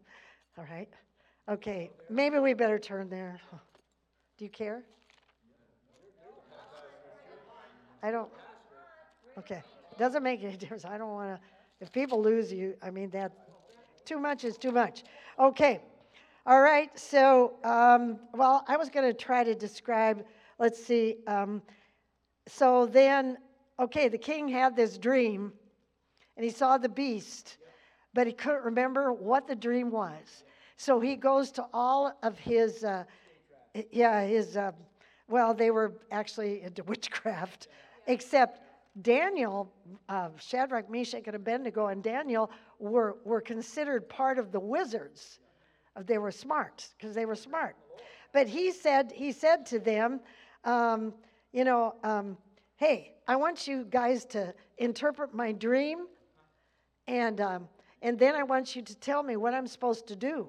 all 0.57 0.65
right. 0.69 0.89
Okay, 1.47 1.91
maybe 2.09 2.39
we 2.39 2.53
better 2.53 2.79
turn 2.79 3.09
there. 3.09 3.39
Do 4.37 4.45
you 4.45 4.51
care? 4.51 4.83
I 8.01 8.11
don't, 8.11 8.29
okay. 9.37 9.61
Doesn't 9.99 10.23
make 10.23 10.41
any 10.41 10.55
difference. 10.57 10.85
I 10.85 10.97
don't 10.97 11.11
want 11.11 11.37
to, 11.37 11.39
if 11.81 11.91
people 11.91 12.21
lose 12.23 12.51
you, 12.51 12.73
I 12.81 12.89
mean, 12.89 13.09
that, 13.11 13.31
too 14.05 14.17
much 14.17 14.45
is 14.45 14.57
too 14.57 14.71
much. 14.71 15.03
Okay. 15.37 15.81
All 16.45 16.61
right, 16.61 16.89
so, 16.97 17.53
um, 17.63 18.17
well, 18.33 18.63
I 18.67 18.77
was 18.77 18.89
going 18.89 19.05
to 19.05 19.13
try 19.13 19.43
to 19.43 19.53
describe, 19.53 20.25
let's 20.57 20.83
see. 20.83 21.17
Um, 21.27 21.61
so 22.47 22.87
then, 22.87 23.37
okay, 23.77 24.07
the 24.07 24.17
king 24.17 24.47
had 24.47 24.75
this 24.75 24.97
dream, 24.97 25.51
and 26.37 26.43
he 26.43 26.49
saw 26.49 26.77
the 26.77 26.89
beast, 26.89 27.57
but 28.13 28.25
he 28.25 28.33
couldn't 28.33 28.63
remember 28.63 29.13
what 29.13 29.47
the 29.47 29.55
dream 29.55 29.91
was. 29.91 30.43
So 30.77 30.99
he 30.99 31.17
goes 31.17 31.51
to 31.51 31.65
all 31.71 32.17
of 32.23 32.39
his, 32.39 32.83
uh, 32.83 33.03
yeah, 33.91 34.25
his, 34.25 34.55
uh, 34.57 34.71
well, 35.27 35.53
they 35.53 35.69
were 35.69 35.93
actually 36.09 36.63
into 36.63 36.83
witchcraft, 36.85 37.67
except 38.07 38.68
Daniel, 39.01 39.71
uh, 40.09 40.29
Shadrach, 40.39 40.89
Meshach, 40.89 41.23
and 41.27 41.35
Abednego, 41.35 41.87
and 41.87 42.03
Daniel 42.03 42.51
were, 42.79 43.17
were 43.23 43.41
considered 43.41 44.09
part 44.09 44.37
of 44.37 44.51
the 44.51 44.59
wizards. 44.59 45.39
They 46.05 46.17
were 46.17 46.31
smart 46.31 46.87
because 46.97 47.15
they 47.15 47.25
were 47.25 47.35
smart. 47.35 47.75
But 48.31 48.47
he 48.47 48.71
said, 48.71 49.11
he 49.11 49.31
said 49.31 49.65
to 49.67 49.79
them, 49.79 50.19
um, 50.63 51.13
you 51.51 51.63
know, 51.63 51.95
um, 52.03 52.37
hey, 52.77 53.13
I 53.27 53.35
want 53.35 53.67
you 53.67 53.85
guys 53.89 54.25
to 54.25 54.53
interpret 54.77 55.33
my 55.33 55.51
dream, 55.51 56.07
and 57.07 57.41
um, 57.41 57.67
and 58.01 58.17
then 58.17 58.35
I 58.35 58.43
want 58.43 58.75
you 58.75 58.81
to 58.81 58.95
tell 58.95 59.23
me 59.23 59.35
what 59.35 59.53
I'm 59.53 59.67
supposed 59.67 60.07
to 60.07 60.15
do. 60.15 60.47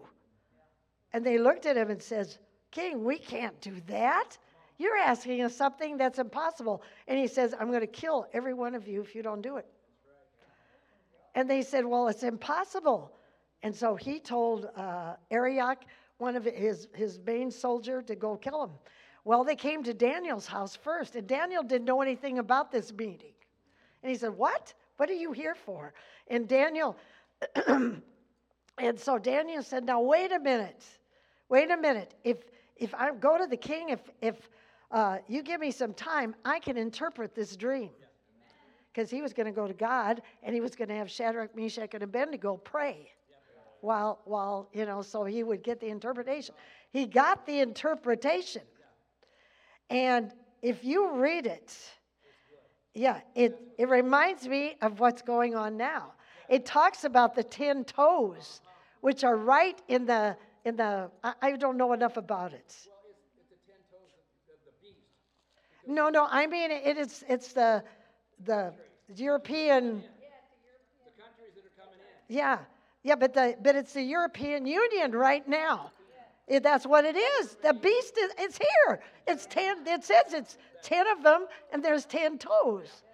And 1.13 1.25
they 1.25 1.39
looked 1.39 1.67
at 1.67 1.77
him 1.77 1.91
and 1.91 2.01
says, 2.01 2.39
King, 2.71 3.03
we 3.03 3.19
can't 3.19 3.61
do 3.61 3.81
that. 3.89 4.39
You're 4.81 4.97
asking 4.97 5.43
us 5.43 5.55
something 5.55 5.99
that's 5.99 6.19
impossible. 6.19 6.83
And 7.07 7.19
he 7.19 7.27
says, 7.27 7.55
I'm 7.61 7.69
going 7.69 7.83
to 7.83 7.87
kill 7.87 8.27
every 8.33 8.55
one 8.55 8.75
of 8.75 8.89
you 8.89 9.03
if 9.03 9.15
you 9.15 9.23
don't 9.23 9.43
do 9.43 9.59
it. 9.59 9.67
And 11.35 11.51
they 11.51 11.61
said, 11.61 11.85
Well, 11.85 12.09
it's 12.09 12.23
impossible. 12.23 13.13
And 13.63 13.77
so 13.77 13.95
he 13.95 14.19
told 14.19 14.71
uh, 14.75 15.17
Arioch, 15.31 15.85
one 16.17 16.35
of 16.35 16.47
his, 16.47 16.89
his 16.95 17.21
main 17.27 17.51
soldier, 17.51 18.01
to 18.01 18.15
go 18.15 18.39
kill 18.39 18.65
him. 18.65 18.71
Well, 19.25 19.45
they 19.45 19.55
came 19.55 19.83
to 19.83 19.93
Daniel's 19.93 20.47
house 20.47 20.77
first, 20.77 21.15
and 21.15 21.27
Daniel 21.27 21.63
didn't 21.63 21.85
know 21.85 22.01
anything 22.01 22.39
about 22.39 22.73
this 22.73 22.91
meeting. 22.91 23.35
And 24.03 24.11
he 24.11 24.17
said, 24.17 24.31
What? 24.31 24.73
What 24.97 25.11
are 25.11 25.15
you 25.15 25.33
here 25.33 25.55
for? 25.55 25.93
And 26.29 26.49
Daniel, 26.49 26.97
and 27.67 28.01
so 28.97 29.19
Daniel 29.19 29.63
said, 29.63 29.85
Now, 29.85 30.01
wait 30.01 30.33
a 30.33 30.39
minute. 30.39 30.83
Wait 31.51 31.71
a 31.71 31.77
minute. 31.77 32.15
If, 32.25 32.39
if 32.79 32.95
I 32.95 33.13
go 33.13 33.37
to 33.37 33.47
the 33.47 33.59
king, 33.59 33.91
if, 33.91 34.01
if 34.23 34.49
uh, 34.91 35.19
you 35.29 35.43
give 35.43 35.61
me 35.61 35.71
some 35.71 35.95
time, 35.95 36.35
I 36.45 36.59
can 36.59 36.77
interpret 36.77 37.35
this 37.35 37.57
dream. 37.57 37.91
Because 38.93 39.09
he 39.09 39.23
was 39.23 39.33
going 39.33 39.47
to 39.47 39.53
go 39.53 39.69
to 39.69 39.75
God, 39.75 40.21
and 40.43 40.53
he 40.53 40.61
was 40.61 40.75
going 40.75 40.89
to 40.89 40.97
have 40.97 41.09
Shadrach, 41.09 41.55
Meshach, 41.55 41.95
and 41.95 42.03
Abednego 42.03 42.57
pray 42.57 43.13
while 43.81 44.21
while 44.25 44.69
you 44.73 44.85
know 44.85 45.03
so 45.03 45.25
he 45.25 45.43
would 45.43 45.63
get 45.63 45.81
the 45.81 45.89
interpretation. 45.89 46.55
He 46.91 47.07
got 47.07 47.47
the 47.47 47.61
interpretation. 47.61 48.63
And 49.89 50.33
if 50.63 50.85
you 50.85 51.15
read 51.15 51.47
it 51.47 51.75
yeah 52.95 53.21
it 53.35 53.59
it 53.79 53.89
reminds 53.89 54.49
me 54.49 54.77
of 54.83 55.01
what's 55.01 55.23
going 55.23 55.55
on 55.55 55.77
now. 55.77 56.13
It 56.49 56.67
talks 56.67 57.05
about 57.05 57.35
the 57.35 57.45
10 57.45 57.85
toes 57.85 58.61
which 59.01 59.25
are 59.25 59.37
right 59.37 59.81
in 59.89 60.05
the 60.05 60.37
in 60.65 60.77
the 60.77 61.11
i, 61.23 61.33
I 61.41 61.53
don't 61.53 61.77
know 61.77 61.93
enough 61.93 62.17
about 62.17 62.53
it 62.53 62.77
no 65.91 66.09
no 66.09 66.27
i 66.31 66.47
mean 66.47 66.71
it 66.71 66.97
is 66.97 67.25
it's 67.29 67.53
the 67.53 67.83
the 68.45 68.73
european 69.17 70.03
yeah 72.29 72.59
yeah, 73.03 73.15
but, 73.15 73.33
the, 73.33 73.57
but 73.63 73.77
it's 73.77 73.95
the 73.95 74.03
European 74.03 74.67
Union 74.67 75.13
right 75.13 75.47
now. 75.49 75.91
It, 76.47 76.63
that's 76.63 76.87
what 76.87 77.05
it 77.05 77.17
is. 77.17 77.57
The 77.63 77.73
beast 77.73 78.19
is 78.19 78.33
it's 78.37 78.59
here. 78.59 79.01
It's 79.27 79.47
ten. 79.47 79.87
It 79.87 80.05
says 80.05 80.33
it's 80.33 80.59
ten 80.83 81.07
of 81.07 81.23
them, 81.23 81.47
and 81.73 81.83
there's 81.83 82.05
ten 82.05 82.39
toes, 82.39 83.05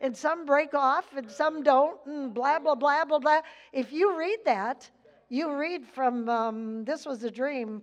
and 0.00 0.16
some 0.16 0.46
break 0.46 0.72
off, 0.72 1.04
and 1.14 1.30
some 1.30 1.62
don't, 1.62 1.98
and 2.06 2.32
blah 2.32 2.58
blah 2.58 2.74
blah 2.74 3.04
blah 3.04 3.18
blah. 3.18 3.42
If 3.70 3.92
you 3.92 4.18
read 4.18 4.38
that, 4.46 4.88
you 5.28 5.54
read 5.54 5.86
from 5.86 6.28
um, 6.30 6.84
this 6.86 7.04
was 7.04 7.22
a 7.22 7.30
dream, 7.30 7.82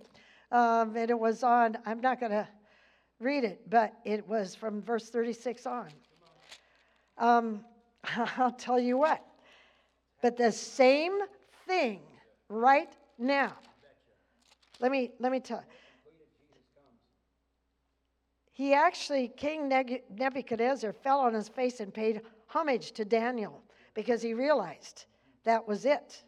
um, 0.50 0.96
and 0.96 1.08
it 1.08 1.18
was 1.18 1.44
on. 1.44 1.78
I'm 1.86 2.00
not 2.00 2.18
going 2.18 2.32
to 2.32 2.48
read 3.20 3.44
it, 3.44 3.68
but 3.70 3.94
it 4.04 4.26
was 4.28 4.54
from 4.54 4.82
verse 4.82 5.08
36 5.10 5.66
on. 5.66 5.88
Um, 7.18 7.64
I'll 8.36 8.52
tell 8.52 8.78
you 8.78 8.98
what. 8.98 9.24
But 10.22 10.36
the 10.36 10.52
same 10.52 11.18
thing 11.66 12.00
right 12.48 12.92
now. 13.18 13.52
Let 14.80 14.90
me 14.90 15.12
let 15.20 15.30
me 15.30 15.40
tell. 15.40 15.62
He 18.52 18.72
actually, 18.72 19.28
King 19.36 19.68
Nebuchadnezzar, 19.68 20.92
fell 20.92 21.18
on 21.18 21.34
his 21.34 21.48
face 21.48 21.80
and 21.80 21.92
paid 21.92 22.22
homage 22.46 22.92
to 22.92 23.04
Daniel 23.04 23.60
because 23.94 24.22
he 24.22 24.32
realized 24.32 25.06
that 25.42 25.66
was 25.66 25.84
it. 25.84 26.22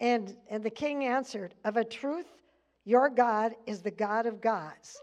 And, 0.00 0.34
and 0.48 0.62
the 0.64 0.70
king 0.70 1.04
answered, 1.04 1.54
Of 1.64 1.76
a 1.76 1.84
truth, 1.84 2.26
your 2.84 3.10
God 3.10 3.54
is 3.66 3.80
the 3.80 3.90
God 3.90 4.26
of 4.26 4.40
gods, 4.40 5.00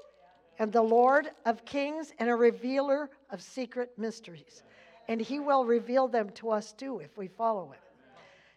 and 0.59 0.71
the 0.71 0.81
Lord 0.81 1.29
of 1.45 1.65
kings, 1.65 2.11
and 2.19 2.29
a 2.29 2.35
revealer 2.35 3.09
of 3.29 3.41
secret 3.41 3.91
mysteries. 3.97 4.63
And 5.07 5.21
he 5.21 5.39
will 5.39 5.65
reveal 5.65 6.07
them 6.07 6.29
to 6.31 6.49
us 6.49 6.73
too 6.73 6.99
if 6.99 7.17
we 7.17 7.27
follow 7.27 7.67
him. 7.71 7.79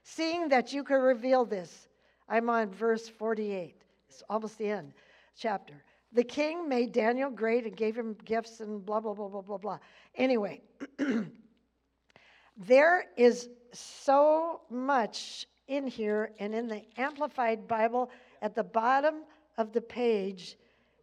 Seeing 0.03 0.49
that 0.49 0.73
you 0.73 0.83
can 0.83 1.01
reveal 1.01 1.45
this, 1.45 1.89
I'm 2.29 2.49
on 2.49 2.71
verse 2.71 3.09
48. 3.09 3.77
It's 4.09 4.23
almost 4.29 4.59
the 4.59 4.71
end 4.71 4.93
chapter. 5.37 5.75
The 6.13 6.25
king 6.25 6.69
made 6.69 6.93
Daniel 6.93 7.31
great 7.31 7.65
and 7.65 7.77
gave 7.77 7.97
him 7.97 8.17
gifts 8.25 8.61
and 8.61 8.85
blah, 8.85 9.01
blah, 9.01 9.15
blah, 9.15 9.29
blah, 9.29 9.43
blah, 9.43 9.59
blah. 9.59 9.79
Anyway, 10.17 10.61
there 12.57 13.05
is 13.17 13.49
so 13.73 14.63
much 14.71 15.47
in 15.69 15.87
here, 15.87 16.33
and 16.41 16.53
in 16.53 16.67
the 16.67 16.83
Amplified 16.97 17.69
Bible, 17.69 18.11
at 18.43 18.55
the 18.55 18.65
bottom 18.65 19.23
of 19.59 19.73
the 19.73 19.81
page, 19.81 20.57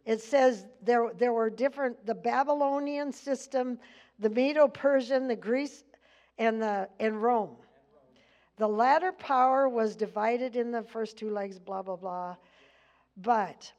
it 0.04 0.20
says 0.20 0.66
there, 0.82 1.12
there 1.16 1.32
were 1.32 1.50
different 1.50 2.04
the 2.06 2.14
Babylonian 2.14 3.12
system, 3.12 3.78
the 4.18 4.30
Medo 4.30 4.66
Persian, 4.66 5.28
the 5.28 5.36
Greece, 5.36 5.84
and, 6.38 6.62
the, 6.62 6.88
and 6.98 7.22
Rome. 7.22 7.56
The 8.56 8.68
latter 8.68 9.12
power 9.12 9.68
was 9.68 9.94
divided 9.94 10.56
in 10.56 10.72
the 10.72 10.82
first 10.82 11.16
two 11.16 11.30
legs, 11.30 11.58
blah, 11.58 11.82
blah, 11.82 11.96
blah. 11.96 12.36
But 13.16 13.72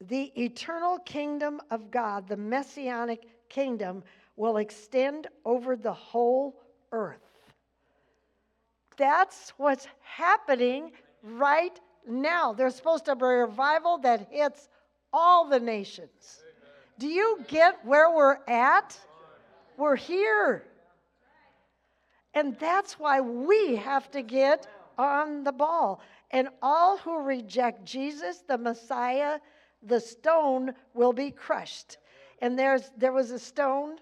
the 0.00 0.32
eternal 0.40 0.98
kingdom 1.00 1.60
of 1.70 1.90
God, 1.90 2.26
the 2.26 2.36
messianic 2.36 3.26
kingdom, 3.48 4.02
will 4.36 4.56
extend 4.56 5.26
over 5.44 5.76
the 5.76 5.92
whole 5.92 6.62
earth. 6.92 7.18
That's 8.96 9.50
what's 9.58 9.86
happening 10.02 10.92
right 11.22 11.78
now. 12.08 12.52
There's 12.52 12.74
supposed 12.74 13.04
to 13.06 13.16
be 13.16 13.24
a 13.24 13.28
revival 13.28 13.98
that 13.98 14.28
hits 14.30 14.68
all 15.12 15.48
the 15.48 15.60
nations. 15.60 16.42
Do 16.98 17.08
you 17.08 17.40
get 17.48 17.84
where 17.84 18.14
we're 18.14 18.38
at? 18.46 18.98
We're 19.76 19.96
here. 19.96 20.64
And 22.34 22.56
that's 22.58 22.98
why 22.98 23.20
we 23.20 23.76
have 23.76 24.10
to 24.12 24.22
get 24.22 24.66
on 24.98 25.42
the 25.42 25.52
ball. 25.52 26.00
And 26.30 26.48
all 26.62 26.98
who 26.98 27.22
reject 27.22 27.84
Jesus, 27.84 28.42
the 28.46 28.58
Messiah, 28.58 29.40
the 29.82 30.00
stone 30.00 30.74
will 30.94 31.12
be 31.12 31.30
crushed. 31.30 31.96
And 32.40 32.58
there's 32.58 32.90
there 32.96 33.12
was 33.12 33.30
a 33.30 33.38
stone. 33.38 33.96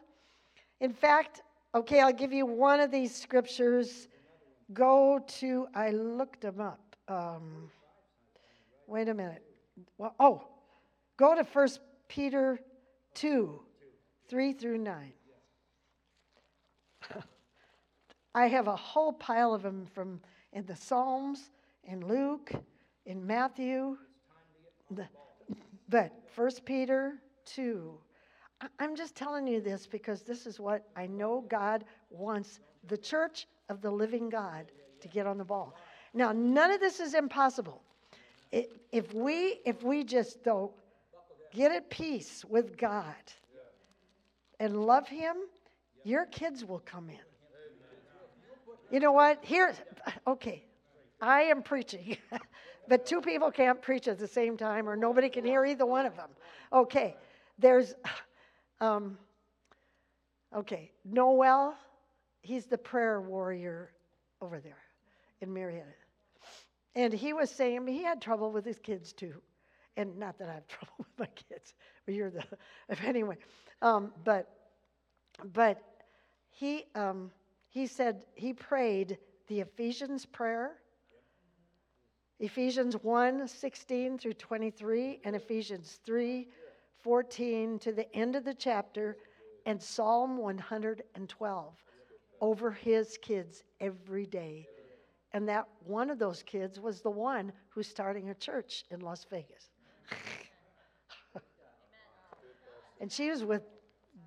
In 0.81 0.93
fact, 0.93 1.43
okay, 1.75 2.01
I'll 2.01 2.13
give 2.13 2.33
you 2.33 2.45
one 2.45 2.81
of 2.81 2.91
these 2.91 3.15
scriptures. 3.15 4.09
Go 4.73 5.25
to 5.39 5.67
I 5.75 5.91
looked 5.91 6.43
them 6.43 6.61
up. 6.61 6.97
Um, 7.09 7.71
wait 8.89 9.09
a 9.09 9.15
minute. 9.15 9.45
Well, 9.97 10.15
oh, 10.19 10.43
go 11.17 11.37
to 11.37 11.45
First 11.45 11.79
Peter 12.09 12.59
two, 13.15 13.61
three 14.29 14.53
through 14.53 14.79
nine. 14.79 15.13
I 18.35 18.49
have 18.49 18.67
a 18.67 18.77
whole 18.77 19.13
pile 19.13 19.55
of 19.55 19.63
them 19.63 19.87
from 19.95 20.21
in 20.53 20.67
the 20.67 20.75
Psalms, 20.75 21.51
in 21.85 22.07
Luke, 22.07 22.53
in 23.07 23.25
Matthew. 23.27 23.97
The, 24.91 25.07
but 25.89 26.13
First 26.35 26.65
Peter 26.65 27.15
2. 27.47 27.95
I'm 28.79 28.97
just 28.97 29.15
telling 29.15 29.47
you 29.47 29.61
this 29.61 29.87
because 29.87 30.23
this 30.23 30.47
is 30.47 30.59
what 30.59 30.89
I 30.97 31.07
know 31.07 31.45
God 31.49 31.85
wants 32.11 32.61
the 32.89 32.97
church 32.97 33.47
of 33.69 33.81
the 33.81 33.91
living 33.91 34.29
God 34.29 34.73
to 35.01 35.09
get 35.09 35.27
on 35.27 35.39
the 35.39 35.45
ball. 35.45 35.77
Now, 36.15 36.33
none 36.33 36.71
of 36.71 36.81
this 36.81 37.01
is 37.01 37.15
impossible. 37.15 37.83
I- 38.53 38.69
If 38.93 39.13
we 39.13 39.61
if 39.65 39.83
we 39.83 40.05
just 40.05 40.43
though 40.45 40.73
get 41.53 41.73
at 41.73 41.91
peace 41.91 42.45
with 42.45 42.77
God 42.77 43.15
and 44.59 44.85
love 44.87 45.09
him, 45.09 45.37
your 46.05 46.27
kids 46.27 46.65
will 46.65 46.81
come 46.81 47.11
in. 47.11 47.19
You 48.91 49.01
know 49.01 49.13
what? 49.13 49.45
Here, 49.45 49.75
okay, 50.27 50.65
I 51.21 51.43
am 51.43 51.63
preaching, 51.63 52.17
but 52.89 53.05
two 53.05 53.21
people 53.21 53.51
can't 53.51 53.81
preach 53.83 54.09
at 54.09 54.19
the 54.19 54.27
same 54.27 54.57
time, 54.57 54.89
or 54.89 54.97
nobody 54.97 55.29
can 55.29 55.45
hear 55.45 55.65
either 55.67 55.85
one 55.85 56.07
of 56.07 56.17
them. 56.17 56.31
Okay, 56.73 57.15
there's, 57.59 57.95
um, 58.81 59.19
okay, 60.57 60.91
Noel, 61.05 61.77
he's 62.41 62.65
the 62.65 62.79
prayer 62.79 63.21
warrior 63.21 63.93
over 64.41 64.59
there 64.59 64.83
in 65.43 65.53
Marietta. 65.53 65.87
And 66.95 67.13
he 67.13 67.33
was 67.33 67.51
saying 67.51 67.87
he 67.87 68.03
had 68.03 68.21
trouble 68.21 68.51
with 68.51 68.65
his 68.65 68.79
kids 68.79 69.13
too. 69.13 69.35
And 69.97 70.17
not 70.19 70.39
that 70.39 70.49
I 70.49 70.55
have 70.55 70.67
trouble 70.69 70.95
with 70.99 71.19
my 71.19 71.29
kids, 71.49 71.75
but 72.05 72.15
you're 72.15 72.31
the, 72.31 72.45
if 72.89 73.03
anyway. 73.05 73.37
Um, 73.83 74.13
but, 74.25 74.49
but 75.53 75.83
he, 76.51 76.85
um, 76.95 77.31
he 77.69 77.87
said 77.87 78.23
he 78.35 78.53
prayed 78.53 79.19
the 79.49 79.61
Ephesians 79.61 80.27
prayer, 80.27 80.77
Ephesians 82.41 82.95
1 83.03 83.49
16 83.49 84.19
through 84.19 84.35
23, 84.35 85.21
and 85.25 85.35
Ephesians 85.35 86.01
3 86.05 86.49
14 86.99 87.79
to 87.79 87.93
the 87.93 88.13
end 88.15 88.37
of 88.37 88.45
the 88.45 88.55
chapter, 88.55 89.17
and 89.67 89.81
Psalm 89.81 90.37
112 90.37 91.85
over 92.41 92.71
his 92.71 93.19
kids 93.19 93.63
every 93.81 94.27
day. 94.27 94.67
And 95.33 95.49
that 95.49 95.67
one 95.85 96.11
of 96.11 96.19
those 96.19 96.43
kids 96.43 96.81
was 96.81 97.03
the 97.03 97.11
one 97.11 97.53
who's 97.69 97.87
starting 97.87 98.31
a 98.31 98.35
church 98.35 98.85
in 98.91 99.01
Las 99.01 99.27
Vegas. 99.31 99.71
and 103.01 103.13
she 103.13 103.31
was 103.31 103.45
with 103.45 103.63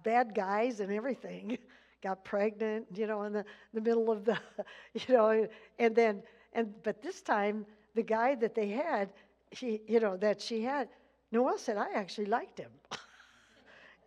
bad 0.04 0.36
guys 0.36 0.80
and 0.80 0.92
everything 0.92 1.58
got 2.02 2.24
pregnant, 2.24 2.86
you 2.94 3.08
know, 3.08 3.24
in 3.24 3.34
the, 3.34 3.46
the 3.74 3.82
middle 3.82 4.12
of 4.12 4.26
the, 4.26 4.38
you 4.94 5.16
know, 5.16 5.48
and 5.80 5.96
then, 5.96 6.24
and, 6.54 6.74
but 6.84 7.02
this 7.02 7.22
time, 7.22 7.66
the 7.96 8.04
guy 8.04 8.36
that 8.36 8.56
they 8.56 8.70
had, 8.70 9.10
he, 9.52 9.82
you 9.88 10.00
know, 10.00 10.18
that 10.18 10.42
she 10.42 10.62
had, 10.62 10.90
Noel 11.32 11.58
said, 11.58 11.78
I 11.78 11.94
actually 11.94 12.26
liked 12.26 12.60
him. 12.60 12.72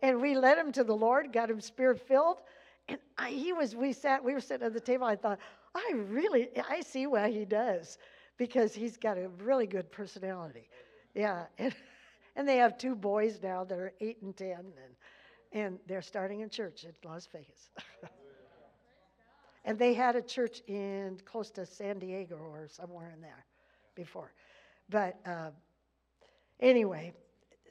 and 0.01 0.21
we 0.21 0.35
led 0.35 0.57
him 0.57 0.71
to 0.73 0.83
the 0.83 0.95
Lord, 0.95 1.31
got 1.31 1.49
him 1.49 1.61
spirit 1.61 2.05
filled. 2.07 2.41
And 2.87 2.99
I, 3.17 3.29
he 3.29 3.53
was, 3.53 3.75
we 3.75 3.93
sat, 3.93 4.23
we 4.23 4.33
were 4.33 4.41
sitting 4.41 4.65
at 4.65 4.73
the 4.73 4.79
table. 4.79 5.05
I 5.05 5.15
thought, 5.15 5.39
I 5.75 5.91
really, 5.93 6.49
I 6.69 6.81
see 6.81 7.05
why 7.05 7.29
he 7.31 7.45
does 7.45 7.97
because 8.37 8.73
he's 8.73 8.97
got 8.97 9.17
a 9.17 9.27
really 9.43 9.67
good 9.67 9.91
personality. 9.91 10.69
Yeah. 11.13 11.45
And, 11.57 11.75
and 12.35 12.47
they 12.47 12.57
have 12.57 12.77
two 12.77 12.95
boys 12.95 13.39
now 13.43 13.63
that 13.65 13.77
are 13.77 13.93
eight 13.99 14.21
and 14.21 14.35
10. 14.35 14.51
And, 14.51 14.73
and 15.51 15.79
they're 15.87 16.01
starting 16.01 16.43
a 16.43 16.49
church 16.49 16.85
in 16.85 16.91
Las 17.09 17.27
Vegas. 17.31 17.69
and 19.65 19.77
they 19.77 19.93
had 19.93 20.15
a 20.15 20.21
church 20.21 20.61
in 20.67 21.17
close 21.25 21.49
to 21.51 21.65
San 21.65 21.99
Diego 21.99 22.37
or 22.37 22.67
somewhere 22.69 23.11
in 23.13 23.21
there 23.21 23.45
before. 23.95 24.31
But 24.89 25.19
uh, 25.25 25.51
anyway, 26.59 27.13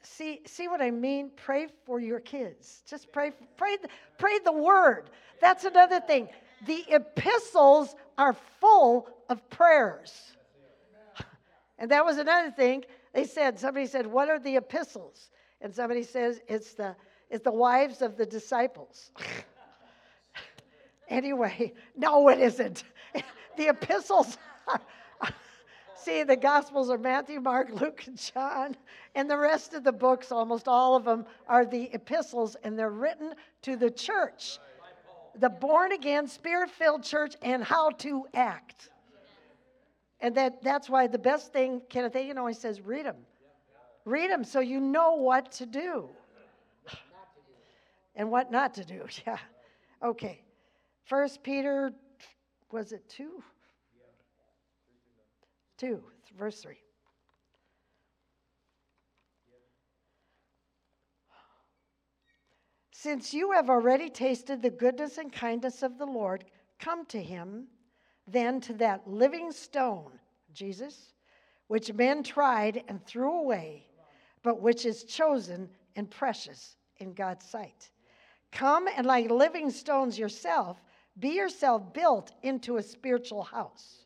see 0.03 0.41
see 0.45 0.67
what 0.67 0.81
I 0.81 0.91
mean? 0.91 1.31
Pray 1.35 1.67
for 1.85 1.99
your 1.99 2.19
kids. 2.19 2.83
Just 2.87 3.11
pray 3.11 3.31
pray 3.57 3.77
pray 4.17 4.39
the 4.43 4.51
word. 4.51 5.09
That's 5.39 5.63
another 5.63 5.99
thing. 5.99 6.27
The 6.65 6.85
epistles 6.89 7.95
are 8.17 8.33
full 8.59 9.07
of 9.29 9.47
prayers. 9.49 10.35
And 11.77 11.91
that 11.91 12.05
was 12.05 12.17
another 12.17 12.51
thing. 12.51 12.85
They 13.13 13.25
said, 13.25 13.59
somebody 13.59 13.85
said, 13.85 14.07
What 14.07 14.29
are 14.29 14.39
the 14.39 14.55
epistles? 14.55 15.29
And 15.61 15.73
somebody 15.73 16.03
says, 16.03 16.41
It's 16.47 16.73
the 16.73 16.95
it's 17.29 17.43
the 17.43 17.51
wives 17.51 18.01
of 18.01 18.17
the 18.17 18.25
disciples. 18.25 19.11
anyway, 21.09 21.73
no, 21.95 22.29
it 22.29 22.39
isn't. 22.39 22.83
the 23.57 23.69
epistles 23.69 24.37
are, 24.67 24.81
see, 25.95 26.23
the 26.23 26.35
Gospels 26.35 26.89
are 26.89 26.97
Matthew, 26.97 27.39
Mark, 27.39 27.69
Luke, 27.71 28.03
and 28.05 28.17
John, 28.17 28.75
and 29.15 29.29
the 29.29 29.37
rest 29.37 29.73
of 29.73 29.83
the 29.83 29.91
books, 29.91 30.31
almost 30.31 30.67
all 30.67 30.95
of 30.95 31.03
them, 31.03 31.25
are 31.47 31.65
the 31.65 31.89
epistles, 31.93 32.55
and 32.63 32.77
they're 32.77 32.89
written 32.91 33.33
to 33.63 33.75
the 33.75 33.89
church, 33.89 34.59
the 35.39 35.49
born 35.49 35.91
again, 35.91 36.27
spirit 36.27 36.69
filled 36.69 37.03
church, 37.03 37.35
and 37.41 37.63
how 37.63 37.89
to 37.91 38.25
act. 38.33 38.89
And 40.21 40.35
that, 40.35 40.63
that's 40.63 40.89
why 40.89 41.07
the 41.07 41.19
best 41.19 41.51
thing, 41.51 41.81
Kenneth 41.89 42.13
Hagin 42.13 42.37
always 42.37 42.57
says, 42.57 42.81
read 42.81 43.05
them. 43.05 43.17
Read 44.05 44.29
them 44.29 44.43
so 44.43 44.59
you 44.59 44.79
know 44.79 45.15
what 45.15 45.51
to 45.53 45.65
do 45.65 46.09
and 48.15 48.31
what 48.31 48.51
not 48.51 48.73
to 48.75 48.85
do. 48.85 49.05
Yeah. 49.25 49.37
Okay. 50.03 50.41
First 51.05 51.43
Peter, 51.43 51.91
was 52.71 52.91
it 52.91 53.07
two? 53.09 53.43
Two, 55.77 56.03
verse 56.37 56.61
three. 56.61 56.79
Since 63.05 63.35
you 63.35 63.51
have 63.51 63.69
already 63.69 64.09
tasted 64.09 64.63
the 64.63 64.71
goodness 64.71 65.19
and 65.19 65.31
kindness 65.31 65.83
of 65.83 65.99
the 65.99 66.07
Lord, 66.07 66.43
come 66.79 67.05
to 67.05 67.21
him 67.21 67.67
then 68.25 68.59
to 68.61 68.73
that 68.77 69.07
living 69.07 69.51
stone, 69.51 70.13
Jesus, 70.55 71.13
which 71.67 71.93
men 71.93 72.23
tried 72.23 72.83
and 72.87 73.05
threw 73.05 73.41
away, 73.41 73.85
but 74.41 74.59
which 74.59 74.87
is 74.87 75.03
chosen 75.03 75.69
and 75.95 76.09
precious 76.09 76.77
in 76.97 77.13
God's 77.13 77.45
sight. 77.45 77.91
Come 78.51 78.87
and, 78.97 79.05
like 79.05 79.29
living 79.29 79.69
stones 79.69 80.17
yourself, 80.17 80.81
be 81.19 81.29
yourself 81.29 81.93
built 81.93 82.31
into 82.41 82.77
a 82.77 82.81
spiritual 82.81 83.43
house 83.43 84.05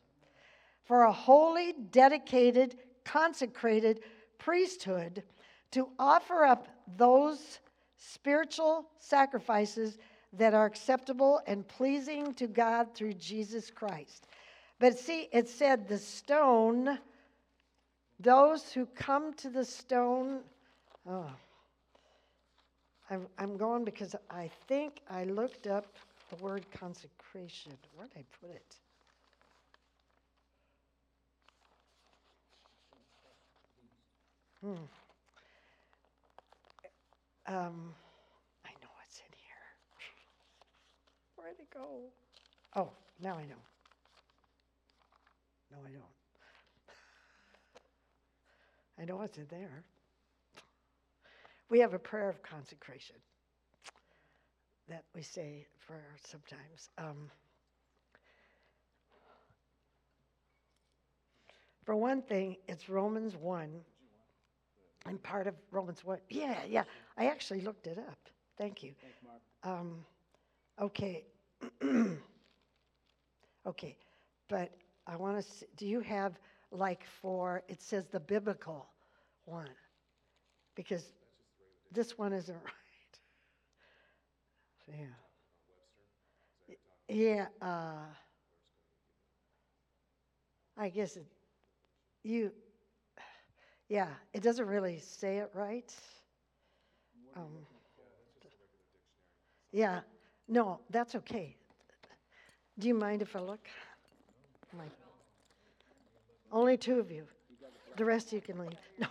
for 0.84 1.04
a 1.04 1.12
holy, 1.12 1.72
dedicated, 1.72 2.76
consecrated 3.06 4.00
priesthood 4.36 5.22
to 5.70 5.88
offer 5.98 6.44
up 6.44 6.68
those 6.98 7.60
spiritual 8.00 8.86
sacrifices 8.98 9.98
that 10.32 10.54
are 10.54 10.66
acceptable 10.66 11.40
and 11.46 11.66
pleasing 11.68 12.34
to 12.34 12.46
God 12.46 12.94
through 12.94 13.12
Jesus 13.14 13.70
Christ. 13.70 14.26
But 14.78 14.98
see, 14.98 15.28
it 15.32 15.48
said 15.48 15.86
the 15.86 15.98
stone, 15.98 16.98
those 18.18 18.72
who 18.72 18.86
come 18.86 19.34
to 19.34 19.50
the 19.50 19.64
stone, 19.64 20.40
oh, 21.08 21.30
I'm, 23.10 23.26
I'm 23.38 23.56
going 23.56 23.84
because 23.84 24.16
I 24.30 24.50
think 24.66 25.00
I 25.10 25.24
looked 25.24 25.66
up 25.66 25.86
the 26.30 26.36
word 26.42 26.64
consecration. 26.72 27.72
Where 27.94 28.06
did 28.06 28.18
I 28.18 28.24
put 28.40 28.54
it? 28.54 28.76
Hmm. 34.62 34.99
Um, 37.50 37.94
I 38.64 38.70
know 38.80 38.90
it's 39.04 39.18
in 39.18 39.32
here. 39.32 39.66
Where'd 41.34 41.58
it 41.58 41.68
go? 41.74 42.02
Oh, 42.76 42.92
now 43.20 43.34
I 43.34 43.42
know. 43.42 43.56
No, 45.72 45.78
I 45.84 45.90
don't. 45.90 46.04
I 49.00 49.04
know 49.04 49.20
it's 49.22 49.36
in 49.36 49.48
there. 49.50 49.82
We 51.70 51.80
have 51.80 51.92
a 51.92 51.98
prayer 51.98 52.28
of 52.28 52.40
consecration 52.40 53.16
that 54.88 55.02
we 55.12 55.22
say 55.22 55.66
for 55.76 56.00
sometimes. 56.24 56.90
Um, 56.98 57.32
for 61.84 61.96
one 61.96 62.22
thing, 62.22 62.58
it's 62.68 62.88
Romans 62.88 63.34
1 63.34 63.80
and 65.06 65.22
part 65.22 65.46
of 65.46 65.54
Romans 65.70 66.04
1. 66.04 66.18
Yeah, 66.28 66.62
yeah. 66.68 66.84
I 67.16 67.26
actually 67.26 67.60
looked 67.60 67.86
it 67.86 67.98
up. 67.98 68.18
Thank 68.58 68.82
you. 68.82 68.94
Um, 69.64 70.04
okay. 70.80 71.24
okay. 73.66 73.96
But 74.48 74.70
I 75.06 75.16
want 75.16 75.44
to, 75.44 75.66
do 75.76 75.86
you 75.86 76.00
have 76.00 76.38
like 76.70 77.04
for, 77.04 77.62
it 77.68 77.80
says 77.82 78.06
the 78.08 78.20
biblical 78.20 78.88
one? 79.44 79.68
Because 80.74 81.12
this 81.92 82.18
one 82.18 82.32
isn't 82.32 82.54
right. 82.64 83.18
Yeah. 84.86 85.06
Yeah. 87.08 87.46
Uh, 87.60 88.06
I 90.76 90.88
guess 90.88 91.16
it, 91.16 91.26
you, 92.24 92.52
yeah, 93.90 94.06
it 94.32 94.42
doesn't 94.42 94.66
really 94.68 95.00
say 95.00 95.38
it 95.38 95.50
right. 95.52 95.92
Um, 97.36 97.66
yeah, 99.72 100.00
no, 100.48 100.78
that's 100.90 101.16
okay. 101.16 101.56
Do 102.78 102.86
you 102.86 102.94
mind 102.94 103.20
if 103.20 103.34
I 103.34 103.40
look? 103.40 103.66
My, 104.78 104.84
only 106.52 106.76
two 106.76 107.00
of 107.00 107.10
you. 107.10 107.24
The 107.96 108.04
rest 108.04 108.32
you 108.32 108.40
can 108.40 108.60
leave. 108.60 108.78
No. 108.98 109.08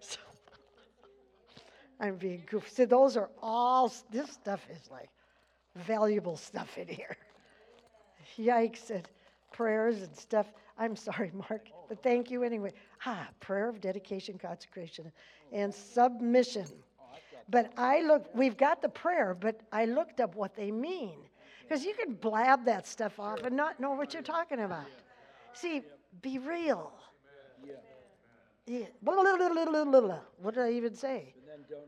so, 0.00 0.18
I'm 2.00 2.14
being 2.16 2.44
goofy. 2.48 2.70
So 2.72 2.86
those 2.86 3.16
are 3.16 3.30
all. 3.42 3.92
This 4.10 4.30
stuff 4.30 4.64
is 4.70 4.88
like 4.92 5.10
valuable 5.74 6.36
stuff 6.36 6.78
in 6.78 6.86
here. 6.86 7.16
Yikes! 8.38 8.90
And 8.90 9.08
prayers 9.54 10.02
and 10.02 10.14
stuff. 10.16 10.52
I'm 10.76 10.96
sorry, 10.96 11.30
Mark, 11.48 11.68
but 11.88 12.02
thank 12.02 12.30
you 12.30 12.42
anyway. 12.42 12.72
Ah, 13.06 13.28
prayer 13.40 13.68
of 13.68 13.80
dedication, 13.80 14.36
consecration, 14.36 15.10
and 15.52 15.72
submission. 15.72 16.66
But 17.48 17.72
I 17.76 18.00
look, 18.02 18.26
we've 18.34 18.56
got 18.56 18.82
the 18.82 18.88
prayer, 18.88 19.36
but 19.38 19.60
I 19.70 19.84
looked 19.84 20.20
up 20.20 20.34
what 20.34 20.56
they 20.56 20.70
mean. 20.70 21.18
Because 21.62 21.84
you 21.84 21.94
can 21.94 22.14
blab 22.14 22.64
that 22.66 22.86
stuff 22.86 23.18
off 23.20 23.42
and 23.44 23.56
not 23.56 23.80
know 23.80 23.92
what 23.92 24.12
you're 24.12 24.22
talking 24.22 24.60
about. 24.60 24.86
See, 25.54 25.82
be 26.20 26.38
real. 26.38 26.92
Yeah. 28.66 28.86
What 30.40 30.54
did 30.54 30.64
I 30.64 30.72
even 30.72 30.94
say? 30.94 31.34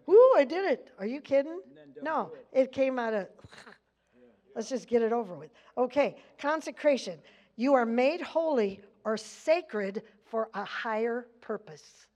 Ooh, 0.08 0.34
I 0.36 0.44
did 0.44 0.64
it. 0.70 0.90
Are 0.98 1.06
you 1.06 1.20
kidding? 1.20 1.60
No, 2.02 2.32
it 2.52 2.72
came 2.72 2.98
out 2.98 3.14
of. 3.14 3.28
Let's 4.54 4.70
just 4.70 4.88
get 4.88 5.02
it 5.02 5.12
over 5.12 5.34
with. 5.34 5.50
Okay, 5.76 6.16
consecration. 6.38 7.18
You 7.56 7.74
are 7.74 7.86
made 7.86 8.20
holy 8.20 8.80
or 9.04 9.16
sacred 9.16 10.02
for 10.24 10.48
a 10.54 10.64
higher 10.64 11.26
purpose. 11.40 12.06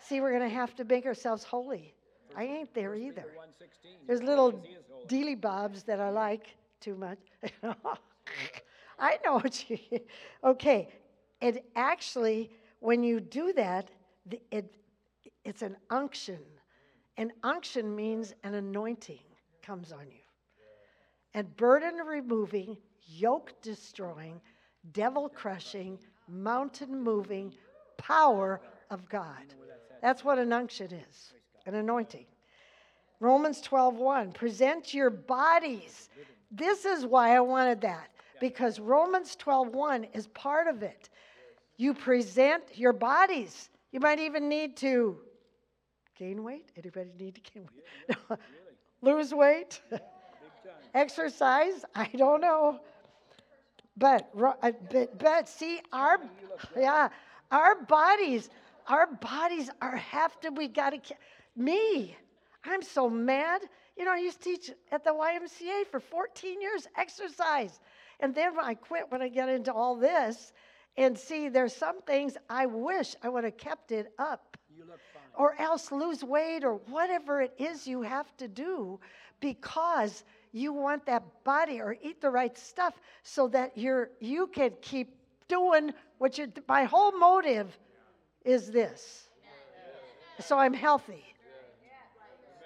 See, 0.00 0.20
we're 0.20 0.30
going 0.30 0.48
to 0.48 0.54
have 0.54 0.74
to 0.76 0.84
make 0.84 1.04
ourselves 1.06 1.44
holy. 1.44 1.94
I 2.36 2.44
ain't 2.44 2.72
there 2.72 2.94
either. 2.94 3.26
There's 4.06 4.22
little 4.22 4.62
dealy 5.06 5.34
bobs 5.34 5.82
that 5.84 6.00
I 6.00 6.10
like 6.10 6.56
too 6.80 6.94
much. 6.94 7.18
I 8.98 9.18
know 9.24 9.34
what 9.34 9.68
you. 9.68 9.78
Okay, 10.44 10.88
it 11.40 11.64
actually, 11.76 12.50
when 12.80 13.02
you 13.02 13.20
do 13.20 13.52
that, 13.54 13.90
it, 14.50 14.74
it's 15.44 15.62
an 15.62 15.76
unction. 15.90 16.38
An 17.16 17.32
unction 17.42 17.94
means 17.94 18.34
an 18.44 18.54
anointing 18.54 19.20
comes 19.62 19.92
on 19.92 20.06
you. 20.10 20.22
And 21.34 21.54
burden 21.56 21.96
removing, 21.96 22.76
yoke 23.08 23.52
destroying, 23.62 24.40
devil 24.92 25.28
crushing, 25.28 25.98
mountain 26.28 27.02
moving 27.02 27.54
power 27.96 28.60
of 28.90 29.08
God. 29.08 29.54
That's 30.00 30.24
what 30.24 30.38
an 30.38 30.52
unction 30.52 30.92
is 30.92 31.32
an 31.66 31.74
anointing. 31.74 32.26
Romans 33.20 33.60
12:1 33.60 34.32
present 34.32 34.94
your 34.94 35.10
bodies. 35.10 36.08
This 36.50 36.84
is 36.84 37.04
why 37.04 37.36
I 37.36 37.40
wanted 37.40 37.80
that 37.82 38.10
because 38.40 38.78
Romans 38.78 39.36
12:1 39.36 40.04
is 40.14 40.28
part 40.28 40.66
of 40.66 40.82
it. 40.82 41.10
You 41.76 41.94
present 41.94 42.78
your 42.78 42.92
bodies. 42.92 43.70
You 43.90 44.00
might 44.00 44.18
even 44.18 44.48
need 44.48 44.76
to 44.78 45.20
gain 46.16 46.42
weight. 46.42 46.70
Anybody 46.76 47.10
need 47.18 47.34
to 47.34 47.40
gain 47.40 47.68
weight? 47.68 48.38
Lose 49.02 49.34
weight? 49.34 49.80
Exercise? 50.94 51.84
I 51.94 52.06
don't 52.16 52.40
know. 52.40 52.80
But, 53.98 54.30
uh, 54.40 54.72
but, 54.90 55.18
but 55.18 55.48
see, 55.48 55.80
our, 55.92 56.18
yeah, 56.76 57.08
our 57.50 57.82
bodies, 57.82 58.48
our 58.86 59.06
bodies 59.06 59.70
are 59.82 59.96
have 59.96 60.38
to, 60.40 60.50
we 60.50 60.68
got 60.68 60.90
to, 60.90 61.14
me, 61.56 62.16
I'm 62.64 62.82
so 62.82 63.10
mad. 63.10 63.62
You 63.96 64.04
know, 64.04 64.12
I 64.12 64.18
used 64.18 64.40
to 64.42 64.50
teach 64.50 64.70
at 64.92 65.04
the 65.04 65.10
YMCA 65.10 65.86
for 65.90 65.98
14 65.98 66.60
years, 66.60 66.86
exercise. 66.96 67.80
And 68.20 68.34
then 68.34 68.54
when 68.54 68.64
I 68.64 68.74
quit 68.74 69.10
when 69.10 69.22
I 69.22 69.28
get 69.28 69.48
into 69.48 69.72
all 69.72 69.96
this, 69.96 70.52
and 70.96 71.16
see, 71.16 71.48
there's 71.48 71.74
some 71.74 72.02
things 72.02 72.36
I 72.50 72.66
wish 72.66 73.14
I 73.22 73.28
would 73.28 73.44
have 73.44 73.56
kept 73.56 73.92
it 73.92 74.12
up 74.18 74.56
or 75.36 75.54
else 75.60 75.92
lose 75.92 76.24
weight 76.24 76.64
or 76.64 76.74
whatever 76.74 77.40
it 77.40 77.54
is 77.58 77.86
you 77.86 78.02
have 78.02 78.36
to 78.36 78.48
do 78.48 78.98
because 79.40 80.24
you 80.52 80.72
want 80.72 81.06
that 81.06 81.22
body 81.44 81.80
or 81.80 81.96
eat 82.02 82.20
the 82.20 82.30
right 82.30 82.56
stuff 82.56 83.00
so 83.22 83.48
that 83.48 83.76
you're 83.76 84.10
you 84.20 84.46
can 84.48 84.72
keep 84.80 85.14
doing 85.48 85.92
what 86.18 86.38
you 86.38 86.52
my 86.66 86.84
whole 86.84 87.12
motive 87.12 87.78
is 88.44 88.70
this. 88.70 89.28
So 90.40 90.58
i'm 90.58 90.74
healthy. 90.74 91.24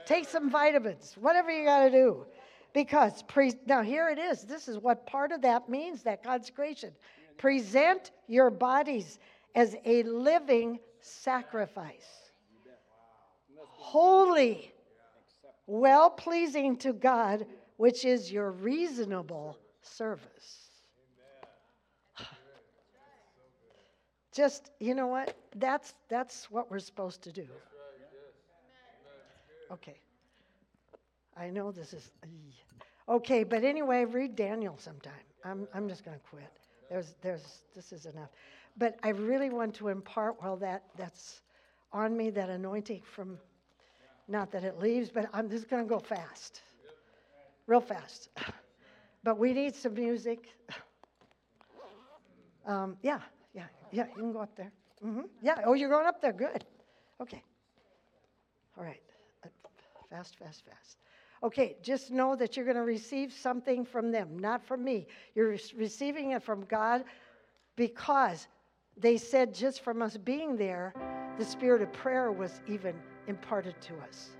Take 0.07 0.29
some 0.29 0.51
vitamins 0.51 1.17
whatever 1.21 1.51
you 1.51 1.65
got 1.65 1.85
to 1.85 1.91
do. 1.91 2.27
Because 2.73 3.23
pre, 3.25 3.53
now 3.67 3.83
here 3.83 4.09
it 4.09 4.19
is. 4.19 4.45
This 4.45 4.67
is 4.67 4.79
what 4.79 5.07
part 5.07 5.31
of 5.33 5.43
that 5.43 5.69
means 5.69 6.03
that 6.03 6.23
consecration. 6.23 6.93
Present 7.37 8.13
your 8.29 8.51
bodies 8.51 9.19
as 9.55 9.77
a 9.85 10.03
living 10.05 10.79
sacrifice. 11.01 12.31
Holy, 13.59 14.73
well 15.67 16.09
pleasing 16.09 16.77
to 16.79 16.93
God, 16.93 17.47
which 17.83 18.05
is 18.05 18.31
your 18.31 18.53
reasonable 18.53 19.59
service. 19.81 20.71
Just, 24.33 24.71
you 24.79 24.95
know 24.95 25.09
what? 25.09 25.37
That's 25.57 25.93
that's 26.09 26.49
what 26.49 26.71
we're 26.71 26.79
supposed 26.79 27.23
to 27.23 27.33
do. 27.33 27.49
Okay. 29.73 29.99
I 31.37 31.51
know 31.51 31.73
this 31.73 31.93
is 31.93 32.13
okay, 33.09 33.43
but 33.43 33.65
anyway, 33.65 34.05
read 34.05 34.37
Daniel 34.37 34.77
sometime. 34.79 35.27
I'm 35.45 35.67
I'm 35.75 35.89
just 35.89 36.05
going 36.05 36.17
to 36.17 36.25
quit. 36.25 36.53
There's 36.89 37.17
there's 37.21 37.63
this 37.75 37.93
is 37.93 38.07
enough. 38.07 38.31
But 38.77 38.97
I 39.03 39.09
really 39.09 39.51
want 39.51 39.75
to 39.75 39.89
impart 39.89 40.37
while 40.41 40.57
that 40.59 40.85
that's 40.97 41.41
on 41.93 42.17
me 42.17 42.31
that 42.31 42.49
anointing 42.49 43.03
from 43.03 43.39
not 44.29 44.53
that 44.53 44.63
it 44.63 44.79
leaves, 44.79 45.11
but 45.11 45.29
I'm 45.33 45.51
just 45.51 45.69
going 45.69 45.83
to 45.83 45.89
go 45.89 45.99
fast, 45.99 46.63
real 47.67 47.81
fast. 47.81 48.29
But 49.25 49.39
we 49.39 49.53
need 49.53 49.75
some 49.77 49.95
music. 49.95 50.49
Um, 52.67 52.97
yeah, 53.03 53.21
yeah, 53.55 53.65
yeah. 53.93 54.07
You 54.17 54.23
can 54.23 54.33
go 54.33 54.41
up 54.41 54.57
there. 54.57 54.73
hmm 55.01 55.23
Yeah. 55.43 55.61
Oh, 55.65 55.75
you're 55.75 55.91
going 55.91 56.07
up 56.07 56.21
there. 56.21 56.33
Good. 56.33 56.65
Okay. 57.21 57.43
All 58.77 58.85
right. 58.85 59.01
Fast, 60.11 60.37
fast, 60.39 60.65
fast. 60.65 60.99
Okay. 61.43 61.77
Just 61.83 62.11
know 62.11 62.37
that 62.37 62.57
you're 62.57 62.65
going 62.65 62.77
to 62.77 62.83
receive 62.83 63.33
something 63.33 63.85
from 63.85 64.11
them, 64.11 64.39
not 64.39 64.65
from 64.65 64.85
me. 64.85 65.07
You're 65.35 65.51
re- 65.51 65.61
receiving 65.77 66.33
it 66.33 66.43
from 66.43 66.65
God 66.65 67.05
because 67.77 68.47
they 68.97 69.17
said 69.17 69.55
just 69.55 69.83
from 69.83 70.03
us 70.03 70.17
being 70.17 70.57
there, 70.57 70.95
the 71.39 71.45
spirit 71.45 71.81
of 71.83 71.93
prayer 71.93 72.31
was 72.31 72.61
even 72.69 72.95
imparted 73.27 73.81
to 73.83 73.95
us. 74.09 74.31